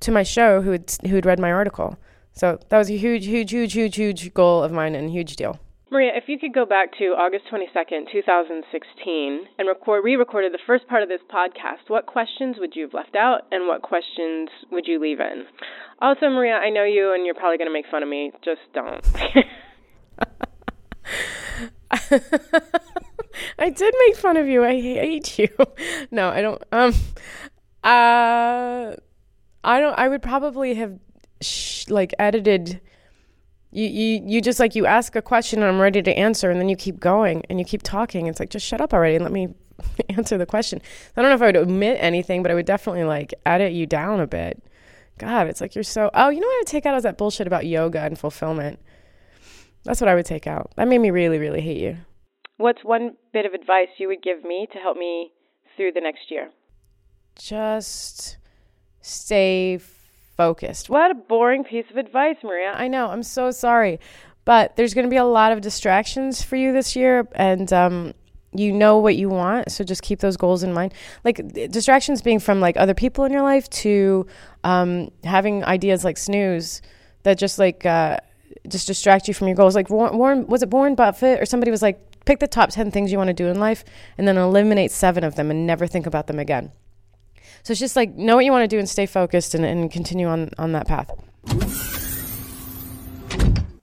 to 0.00 0.12
my 0.12 0.24
show 0.24 0.60
who 0.60 0.72
had 0.72 0.94
who 1.08 1.14
had 1.14 1.24
read 1.24 1.38
my 1.38 1.52
article. 1.52 1.96
So 2.34 2.58
that 2.68 2.78
was 2.78 2.90
a 2.90 2.96
huge, 2.96 3.26
huge, 3.26 3.52
huge, 3.52 3.72
huge, 3.72 3.96
huge 3.96 4.34
goal 4.34 4.62
of 4.62 4.72
mine 4.72 4.94
and 4.94 5.08
a 5.08 5.12
huge 5.12 5.36
deal. 5.36 5.58
Maria, 5.90 6.10
if 6.16 6.24
you 6.26 6.38
could 6.40 6.52
go 6.52 6.66
back 6.66 6.90
to 6.98 7.14
August 7.14 7.44
22nd, 7.52 8.10
2016, 8.10 9.46
and 9.58 9.68
record, 9.68 10.02
re-recorded 10.02 10.52
the 10.52 10.58
first 10.66 10.88
part 10.88 11.04
of 11.04 11.08
this 11.08 11.20
podcast, 11.32 11.88
what 11.88 12.06
questions 12.06 12.56
would 12.58 12.74
you 12.74 12.82
have 12.82 12.94
left 12.94 13.14
out, 13.14 13.42
and 13.52 13.68
what 13.68 13.82
questions 13.82 14.48
would 14.72 14.88
you 14.88 14.98
leave 15.00 15.20
in? 15.20 15.44
Also, 16.00 16.28
Maria, 16.28 16.54
I 16.54 16.70
know 16.70 16.82
you, 16.82 17.14
and 17.14 17.24
you're 17.24 17.36
probably 17.36 17.58
going 17.58 17.68
to 17.68 17.72
make 17.72 17.86
fun 17.88 18.02
of 18.02 18.08
me. 18.08 18.32
Just 18.44 18.62
don't. 18.74 19.06
I 23.60 23.70
did 23.70 23.94
make 24.08 24.16
fun 24.16 24.36
of 24.36 24.48
you. 24.48 24.64
I 24.64 24.80
hate 24.80 25.38
you. 25.38 25.48
No, 26.10 26.28
I 26.28 26.42
don't. 26.42 26.62
Um, 26.72 26.92
uh, 27.84 28.94
I 29.62 29.80
don't. 29.80 29.98
I 29.98 30.08
would 30.08 30.22
probably 30.22 30.74
have 30.74 30.98
sh- 31.44 31.88
like 31.88 32.14
edited 32.18 32.80
you, 33.74 33.88
you 33.88 34.22
you 34.24 34.40
just 34.40 34.60
like 34.60 34.76
you 34.76 34.86
ask 34.86 35.16
a 35.16 35.22
question 35.22 35.60
and 35.60 35.68
I'm 35.68 35.80
ready 35.80 36.00
to 36.00 36.12
answer 36.16 36.48
and 36.48 36.60
then 36.60 36.68
you 36.68 36.76
keep 36.76 37.00
going 37.00 37.42
and 37.50 37.58
you 37.58 37.64
keep 37.64 37.82
talking. 37.82 38.28
It's 38.28 38.38
like 38.38 38.50
just 38.50 38.64
shut 38.64 38.80
up 38.80 38.94
already 38.94 39.16
and 39.16 39.24
let 39.24 39.32
me 39.32 39.48
answer 40.10 40.38
the 40.38 40.46
question. 40.46 40.80
I 41.16 41.22
don't 41.22 41.30
know 41.30 41.34
if 41.34 41.42
I 41.42 41.46
would 41.46 41.56
omit 41.56 41.98
anything, 42.00 42.42
but 42.42 42.52
I 42.52 42.54
would 42.54 42.66
definitely 42.66 43.04
like 43.04 43.34
edit 43.44 43.72
you 43.72 43.86
down 43.86 44.20
a 44.20 44.28
bit. 44.28 44.62
God, 45.18 45.48
it's 45.48 45.60
like 45.60 45.74
you're 45.74 45.84
so 45.84 46.08
oh, 46.14 46.28
you 46.28 46.40
know 46.40 46.46
what 46.46 46.54
I 46.54 46.60
would 46.60 46.68
take 46.68 46.86
out 46.86 46.96
is 46.96 47.02
that 47.02 47.18
bullshit 47.18 47.48
about 47.48 47.66
yoga 47.66 48.00
and 48.00 48.16
fulfillment. 48.16 48.78
That's 49.84 50.00
what 50.00 50.08
I 50.08 50.14
would 50.14 50.26
take 50.26 50.46
out. 50.46 50.72
That 50.76 50.86
made 50.86 50.98
me 50.98 51.10
really, 51.10 51.38
really 51.38 51.60
hate 51.60 51.78
you. 51.78 51.98
What's 52.56 52.84
one 52.84 53.16
bit 53.32 53.44
of 53.44 53.54
advice 53.54 53.88
you 53.98 54.06
would 54.06 54.22
give 54.22 54.44
me 54.44 54.68
to 54.72 54.78
help 54.78 54.96
me 54.96 55.32
through 55.76 55.92
the 55.92 56.00
next 56.00 56.30
year? 56.30 56.50
Just 57.36 58.38
stay 59.00 59.78
focused. 60.36 60.90
What 60.90 61.10
a 61.10 61.14
boring 61.14 61.64
piece 61.64 61.86
of 61.90 61.96
advice, 61.96 62.36
Maria. 62.42 62.72
I 62.72 62.88
know. 62.88 63.08
I'm 63.08 63.22
so 63.22 63.50
sorry. 63.50 64.00
But 64.44 64.76
there's 64.76 64.92
going 64.92 65.06
to 65.06 65.10
be 65.10 65.16
a 65.16 65.24
lot 65.24 65.52
of 65.52 65.60
distractions 65.60 66.42
for 66.42 66.56
you 66.56 66.72
this 66.72 66.94
year, 66.94 67.26
and 67.34 67.72
um, 67.72 68.12
you 68.52 68.72
know 68.72 68.98
what 68.98 69.16
you 69.16 69.28
want, 69.28 69.72
so 69.72 69.84
just 69.84 70.02
keep 70.02 70.20
those 70.20 70.36
goals 70.36 70.62
in 70.62 70.72
mind. 70.72 70.92
Like 71.24 71.52
distractions 71.70 72.22
being 72.22 72.38
from 72.38 72.60
like 72.60 72.76
other 72.76 72.94
people 72.94 73.24
in 73.24 73.32
your 73.32 73.42
life 73.42 73.68
to 73.70 74.26
um, 74.62 75.10
having 75.24 75.64
ideas 75.64 76.04
like 76.04 76.18
snooze 76.18 76.82
that 77.22 77.38
just 77.38 77.58
like 77.58 77.86
uh, 77.86 78.18
just 78.68 78.86
distract 78.86 79.28
you 79.28 79.34
from 79.34 79.48
your 79.48 79.56
goals. 79.56 79.74
Like 79.74 79.88
Warren, 79.88 80.46
was 80.46 80.62
it 80.62 80.70
Warren 80.70 80.94
Buffett 80.94 81.40
or 81.40 81.46
somebody 81.46 81.70
was 81.70 81.82
like, 81.82 81.98
pick 82.26 82.38
the 82.38 82.46
top 82.46 82.70
ten 82.70 82.90
things 82.90 83.10
you 83.10 83.18
want 83.18 83.28
to 83.28 83.34
do 83.34 83.48
in 83.48 83.58
life, 83.58 83.82
and 84.18 84.28
then 84.28 84.36
eliminate 84.36 84.90
seven 84.90 85.24
of 85.24 85.36
them 85.36 85.50
and 85.50 85.66
never 85.66 85.86
think 85.86 86.06
about 86.06 86.26
them 86.26 86.38
again. 86.38 86.70
So 87.64 87.72
it's 87.72 87.80
just 87.80 87.96
like 87.96 88.14
know 88.14 88.36
what 88.36 88.44
you 88.44 88.52
want 88.52 88.62
to 88.62 88.68
do 88.68 88.78
and 88.78 88.88
stay 88.88 89.06
focused 89.06 89.54
and, 89.54 89.64
and 89.64 89.90
continue 89.90 90.26
on 90.26 90.50
on 90.58 90.72
that 90.72 90.86
path. 90.86 91.10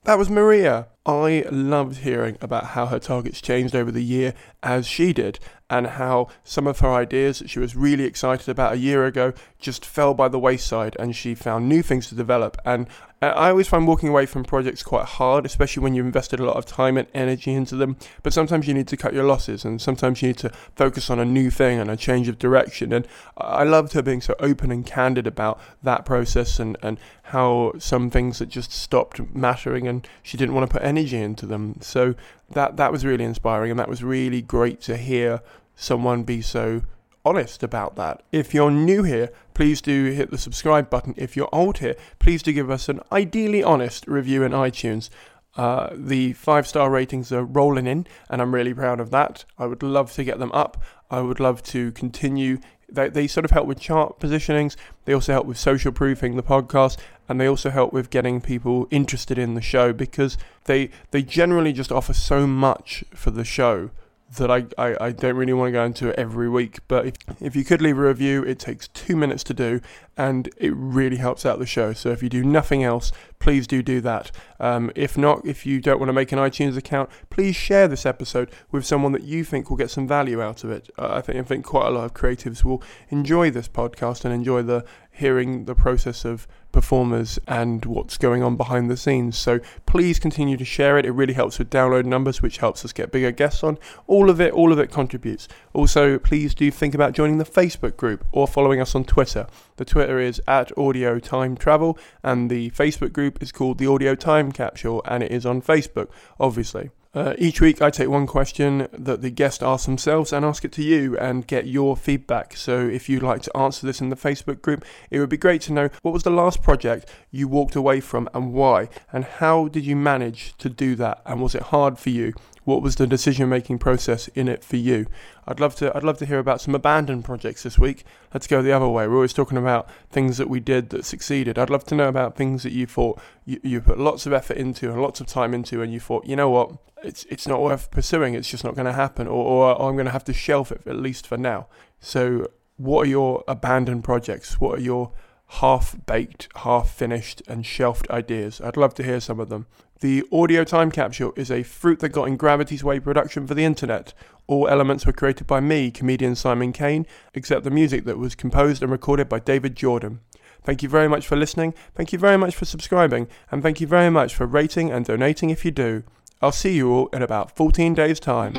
That 0.04 0.18
was 0.18 0.30
Maria. 0.30 0.86
I 1.04 1.44
loved 1.50 1.98
hearing 1.98 2.38
about 2.40 2.64
how 2.64 2.86
her 2.86 3.00
targets 3.00 3.40
changed 3.40 3.74
over 3.74 3.90
the 3.90 4.04
year 4.04 4.34
as 4.62 4.86
she 4.86 5.12
did, 5.12 5.40
and 5.72 5.86
how 5.86 6.28
some 6.44 6.66
of 6.66 6.80
her 6.80 6.92
ideas 6.92 7.38
that 7.38 7.48
she 7.48 7.58
was 7.58 7.74
really 7.74 8.04
excited 8.04 8.46
about 8.46 8.74
a 8.74 8.78
year 8.78 9.06
ago 9.06 9.32
just 9.58 9.86
fell 9.86 10.12
by 10.12 10.28
the 10.28 10.38
wayside 10.38 10.94
and 10.98 11.16
she 11.16 11.34
found 11.34 11.66
new 11.66 11.82
things 11.82 12.08
to 12.08 12.14
develop. 12.14 12.58
And 12.64 12.86
I 13.22 13.48
always 13.48 13.68
find 13.68 13.86
walking 13.86 14.10
away 14.10 14.26
from 14.26 14.44
projects 14.44 14.82
quite 14.82 15.06
hard, 15.06 15.46
especially 15.46 15.82
when 15.82 15.94
you've 15.94 16.04
invested 16.04 16.40
a 16.40 16.44
lot 16.44 16.56
of 16.56 16.66
time 16.66 16.98
and 16.98 17.08
energy 17.14 17.54
into 17.54 17.76
them. 17.76 17.96
But 18.22 18.34
sometimes 18.34 18.68
you 18.68 18.74
need 18.74 18.88
to 18.88 18.96
cut 18.96 19.14
your 19.14 19.24
losses, 19.24 19.64
and 19.64 19.80
sometimes 19.80 20.20
you 20.20 20.28
need 20.28 20.38
to 20.38 20.50
focus 20.76 21.08
on 21.08 21.20
a 21.20 21.24
new 21.24 21.48
thing 21.48 21.78
and 21.78 21.88
a 21.88 21.96
change 21.96 22.28
of 22.28 22.38
direction. 22.38 22.92
And 22.92 23.08
I 23.38 23.62
loved 23.62 23.92
her 23.94 24.02
being 24.02 24.20
so 24.20 24.34
open 24.40 24.70
and 24.70 24.84
candid 24.84 25.26
about 25.26 25.60
that 25.84 26.04
process 26.04 26.58
and, 26.58 26.76
and 26.82 26.98
how 27.22 27.72
some 27.78 28.10
things 28.10 28.40
had 28.40 28.50
just 28.50 28.72
stopped 28.72 29.20
mattering 29.34 29.86
and 29.86 30.06
she 30.22 30.36
didn't 30.36 30.54
want 30.54 30.68
to 30.68 30.78
put 30.78 30.84
energy 30.92 31.20
into 31.20 31.46
them. 31.46 31.76
So 31.80 32.14
that 32.50 32.76
that 32.76 32.92
was 32.92 33.04
really 33.04 33.24
inspiring, 33.24 33.70
and 33.70 33.80
that 33.80 33.88
was 33.88 34.02
really 34.02 34.42
great 34.42 34.80
to 34.82 34.96
hear 34.96 35.40
someone 35.74 36.22
be 36.22 36.40
so 36.42 36.82
honest 37.24 37.62
about 37.62 37.96
that. 37.96 38.22
If 38.32 38.54
you're 38.54 38.70
new 38.70 39.02
here, 39.02 39.30
please 39.54 39.80
do 39.80 40.10
hit 40.10 40.30
the 40.30 40.38
subscribe 40.38 40.90
button. 40.90 41.14
If 41.16 41.36
you're 41.36 41.48
old 41.52 41.78
here, 41.78 41.96
please 42.18 42.42
do 42.42 42.52
give 42.52 42.70
us 42.70 42.88
an 42.88 43.00
ideally 43.10 43.62
honest 43.62 44.06
review 44.06 44.42
in 44.42 44.52
iTunes. 44.52 45.08
Uh, 45.54 45.90
the 45.92 46.32
five 46.32 46.66
star 46.66 46.90
ratings 46.90 47.30
are 47.30 47.44
rolling 47.44 47.86
in, 47.86 48.06
and 48.30 48.40
I'm 48.40 48.54
really 48.54 48.74
proud 48.74 49.00
of 49.00 49.10
that. 49.10 49.44
I 49.58 49.66
would 49.66 49.82
love 49.82 50.12
to 50.12 50.24
get 50.24 50.38
them 50.38 50.52
up. 50.52 50.82
I 51.10 51.20
would 51.20 51.40
love 51.40 51.62
to 51.64 51.92
continue. 51.92 52.58
They, 52.94 53.08
they 53.08 53.26
sort 53.26 53.44
of 53.44 53.50
help 53.50 53.66
with 53.66 53.80
chart 53.80 54.18
positionings. 54.18 54.76
They 55.04 55.12
also 55.12 55.32
help 55.32 55.46
with 55.46 55.58
social 55.58 55.92
proofing 55.92 56.36
the 56.36 56.42
podcast, 56.42 56.98
and 57.28 57.40
they 57.40 57.46
also 57.46 57.70
help 57.70 57.92
with 57.92 58.10
getting 58.10 58.40
people 58.40 58.86
interested 58.90 59.38
in 59.38 59.54
the 59.54 59.60
show 59.62 59.92
because 59.92 60.36
they 60.64 60.90
they 61.10 61.22
generally 61.22 61.72
just 61.72 61.92
offer 61.92 62.12
so 62.12 62.46
much 62.46 63.04
for 63.14 63.30
the 63.30 63.44
show 63.44 63.90
that 64.36 64.50
I, 64.50 64.64
I, 64.78 65.06
I, 65.06 65.12
don't 65.12 65.36
really 65.36 65.52
want 65.52 65.68
to 65.68 65.72
go 65.72 65.84
into 65.84 66.18
every 66.18 66.48
week. 66.48 66.78
But 66.88 67.06
if, 67.06 67.14
if 67.40 67.56
you 67.56 67.64
could 67.64 67.82
leave 67.82 67.98
a 67.98 68.02
review, 68.02 68.42
it 68.42 68.58
takes 68.58 68.88
two 68.88 69.14
minutes 69.14 69.44
to 69.44 69.54
do 69.54 69.80
and 70.16 70.48
it 70.56 70.72
really 70.74 71.16
helps 71.16 71.44
out 71.44 71.58
the 71.58 71.66
show. 71.66 71.92
So 71.92 72.10
if 72.10 72.22
you 72.22 72.28
do 72.28 72.44
nothing 72.44 72.82
else, 72.82 73.12
please 73.38 73.66
do 73.66 73.82
do 73.82 74.00
that. 74.02 74.30
Um, 74.60 74.90
if 74.94 75.18
not, 75.18 75.44
if 75.44 75.66
you 75.66 75.80
don't 75.80 75.98
want 75.98 76.08
to 76.08 76.14
make 76.14 76.32
an 76.32 76.38
iTunes 76.38 76.76
account, 76.76 77.10
please 77.28 77.56
share 77.56 77.88
this 77.88 78.06
episode 78.06 78.50
with 78.70 78.86
someone 78.86 79.12
that 79.12 79.24
you 79.24 79.44
think 79.44 79.68
will 79.68 79.76
get 79.76 79.90
some 79.90 80.06
value 80.06 80.40
out 80.40 80.64
of 80.64 80.70
it. 80.70 80.88
Uh, 80.98 81.14
I 81.14 81.20
think 81.20 81.38
I 81.38 81.42
think 81.42 81.64
quite 81.64 81.88
a 81.88 81.90
lot 81.90 82.04
of 82.04 82.14
creatives 82.14 82.64
will 82.64 82.82
enjoy 83.08 83.50
this 83.50 83.68
podcast 83.68 84.24
and 84.24 84.32
enjoy 84.32 84.62
the 84.62 84.84
hearing 85.12 85.66
the 85.66 85.74
process 85.74 86.24
of 86.24 86.48
performers 86.72 87.38
and 87.46 87.84
what's 87.84 88.16
going 88.16 88.42
on 88.42 88.56
behind 88.56 88.90
the 88.90 88.96
scenes. 88.96 89.36
So 89.36 89.60
please 89.84 90.18
continue 90.18 90.56
to 90.56 90.64
share 90.64 90.98
it. 90.98 91.04
It 91.04 91.12
really 91.12 91.34
helps 91.34 91.58
with 91.58 91.70
download 91.70 92.06
numbers, 92.06 92.40
which 92.40 92.56
helps 92.56 92.84
us 92.84 92.92
get 92.92 93.12
bigger 93.12 93.30
guests 93.30 93.62
on. 93.62 93.78
All 94.06 94.30
of 94.30 94.40
it, 94.40 94.52
all 94.54 94.72
of 94.72 94.78
it 94.78 94.90
contributes. 94.90 95.48
Also, 95.74 96.18
please 96.18 96.54
do 96.54 96.70
think 96.70 96.94
about 96.94 97.12
joining 97.12 97.38
the 97.38 97.44
Facebook 97.44 97.96
group 97.96 98.24
or 98.32 98.48
following 98.48 98.80
us 98.80 98.94
on 98.94 99.04
Twitter. 99.04 99.46
The 99.76 99.84
Twitter 99.84 100.18
is 100.18 100.40
at 100.48 100.76
Audio 100.78 101.18
Time 101.18 101.56
Travel, 101.56 101.98
and 102.22 102.50
the 102.50 102.70
Facebook 102.70 103.12
group 103.12 103.42
is 103.42 103.52
called 103.52 103.78
the 103.78 103.86
Audio 103.86 104.14
Time 104.14 104.50
Capsule, 104.50 105.02
and 105.04 105.22
it 105.22 105.30
is 105.30 105.44
on 105.44 105.60
Facebook, 105.60 106.08
obviously. 106.40 106.90
Uh, 107.14 107.34
each 107.36 107.60
week, 107.60 107.82
I 107.82 107.90
take 107.90 108.08
one 108.08 108.26
question 108.26 108.88
that 108.90 109.20
the 109.20 109.28
guest 109.28 109.62
asks 109.62 109.84
themselves 109.84 110.32
and 110.32 110.46
ask 110.46 110.64
it 110.64 110.72
to 110.72 110.82
you 110.82 111.18
and 111.18 111.46
get 111.46 111.66
your 111.66 111.94
feedback. 111.94 112.56
So, 112.56 112.88
if 112.88 113.06
you'd 113.06 113.22
like 113.22 113.42
to 113.42 113.54
answer 113.54 113.86
this 113.86 114.00
in 114.00 114.08
the 114.08 114.16
Facebook 114.16 114.62
group, 114.62 114.82
it 115.10 115.18
would 115.18 115.28
be 115.28 115.36
great 115.36 115.60
to 115.62 115.74
know 115.74 115.90
what 116.00 116.14
was 116.14 116.22
the 116.22 116.30
last 116.30 116.62
project 116.62 117.06
you 117.30 117.48
walked 117.48 117.76
away 117.76 118.00
from 118.00 118.30
and 118.32 118.54
why, 118.54 118.88
and 119.12 119.24
how 119.24 119.68
did 119.68 119.84
you 119.84 119.94
manage 119.94 120.56
to 120.56 120.70
do 120.70 120.94
that, 120.94 121.20
and 121.26 121.42
was 121.42 121.54
it 121.54 121.64
hard 121.64 121.98
for 121.98 122.08
you? 122.08 122.32
What 122.64 122.82
was 122.82 122.96
the 122.96 123.06
decision 123.06 123.48
making 123.48 123.78
process 123.78 124.28
in 124.28 124.48
it 124.48 124.62
for 124.62 124.76
you? 124.76 125.06
I'd 125.46 125.60
love 125.60 125.74
to 125.76 125.94
I'd 125.96 126.04
love 126.04 126.18
to 126.18 126.26
hear 126.26 126.38
about 126.38 126.60
some 126.60 126.74
abandoned 126.74 127.24
projects 127.24 127.64
this 127.64 127.78
week. 127.78 128.04
Let's 128.32 128.46
go 128.46 128.62
the 128.62 128.72
other 128.72 128.88
way. 128.88 129.06
We're 129.06 129.16
always 129.16 129.32
talking 129.32 129.58
about 129.58 129.88
things 130.10 130.38
that 130.38 130.48
we 130.48 130.60
did 130.60 130.90
that 130.90 131.04
succeeded. 131.04 131.58
I'd 131.58 131.70
love 131.70 131.84
to 131.84 131.94
know 131.94 132.08
about 132.08 132.36
things 132.36 132.62
that 132.62 132.72
you 132.72 132.86
thought 132.86 133.20
you, 133.44 133.60
you 133.62 133.80
put 133.80 133.98
lots 133.98 134.26
of 134.26 134.32
effort 134.32 134.56
into 134.56 134.90
and 134.90 135.02
lots 135.02 135.20
of 135.20 135.26
time 135.26 135.54
into 135.54 135.82
and 135.82 135.92
you 135.92 136.00
thought, 136.00 136.26
you 136.26 136.36
know 136.36 136.50
what, 136.50 136.72
it's 137.02 137.24
it's 137.24 137.48
not 137.48 137.60
worth 137.60 137.90
pursuing, 137.90 138.34
it's 138.34 138.48
just 138.48 138.64
not 138.64 138.74
going 138.74 138.86
to 138.86 138.92
happen 138.92 139.26
or, 139.26 139.44
or, 139.44 139.76
or 139.76 139.88
I'm 139.88 139.96
going 139.96 140.06
to 140.06 140.12
have 140.12 140.24
to 140.24 140.32
shelf 140.32 140.70
it 140.70 140.82
at 140.86 140.96
least 140.96 141.26
for 141.26 141.36
now. 141.36 141.66
So 141.98 142.48
what 142.76 143.06
are 143.06 143.10
your 143.10 143.44
abandoned 143.48 144.04
projects? 144.04 144.60
What 144.60 144.78
are 144.78 144.82
your 144.82 145.12
half 145.60 145.96
baked, 146.06 146.48
half 146.56 146.90
finished, 146.90 147.42
and 147.46 147.66
shelved 147.66 148.08
ideas. 148.10 148.60
I'd 148.60 148.76
love 148.76 148.94
to 148.94 149.02
hear 149.02 149.20
some 149.20 149.38
of 149.38 149.50
them. 149.50 149.66
The 150.02 150.24
audio 150.32 150.64
time 150.64 150.90
capsule 150.90 151.32
is 151.36 151.48
a 151.48 151.62
fruit 151.62 152.00
that 152.00 152.08
got 152.08 152.26
in 152.26 152.36
Gravity's 152.36 152.82
Way 152.82 152.98
production 152.98 153.46
for 153.46 153.54
the 153.54 153.64
internet. 153.64 154.12
All 154.48 154.66
elements 154.66 155.06
were 155.06 155.12
created 155.12 155.46
by 155.46 155.60
me, 155.60 155.92
comedian 155.92 156.34
Simon 156.34 156.72
Caine, 156.72 157.06
except 157.34 157.62
the 157.62 157.70
music 157.70 158.04
that 158.06 158.18
was 158.18 158.34
composed 158.34 158.82
and 158.82 158.90
recorded 158.90 159.28
by 159.28 159.38
David 159.38 159.76
Jordan. 159.76 160.18
Thank 160.64 160.82
you 160.82 160.88
very 160.88 161.06
much 161.06 161.28
for 161.28 161.36
listening, 161.36 161.72
thank 161.94 162.12
you 162.12 162.18
very 162.18 162.36
much 162.36 162.56
for 162.56 162.64
subscribing, 162.64 163.28
and 163.52 163.62
thank 163.62 163.80
you 163.80 163.86
very 163.86 164.10
much 164.10 164.34
for 164.34 164.44
rating 164.44 164.90
and 164.90 165.04
donating 165.04 165.50
if 165.50 165.64
you 165.64 165.70
do. 165.70 166.02
I'll 166.40 166.50
see 166.50 166.74
you 166.74 166.90
all 166.90 167.06
in 167.12 167.22
about 167.22 167.54
14 167.54 167.94
days' 167.94 168.18
time. 168.18 168.54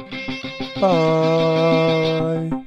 Bye. 0.80 2.64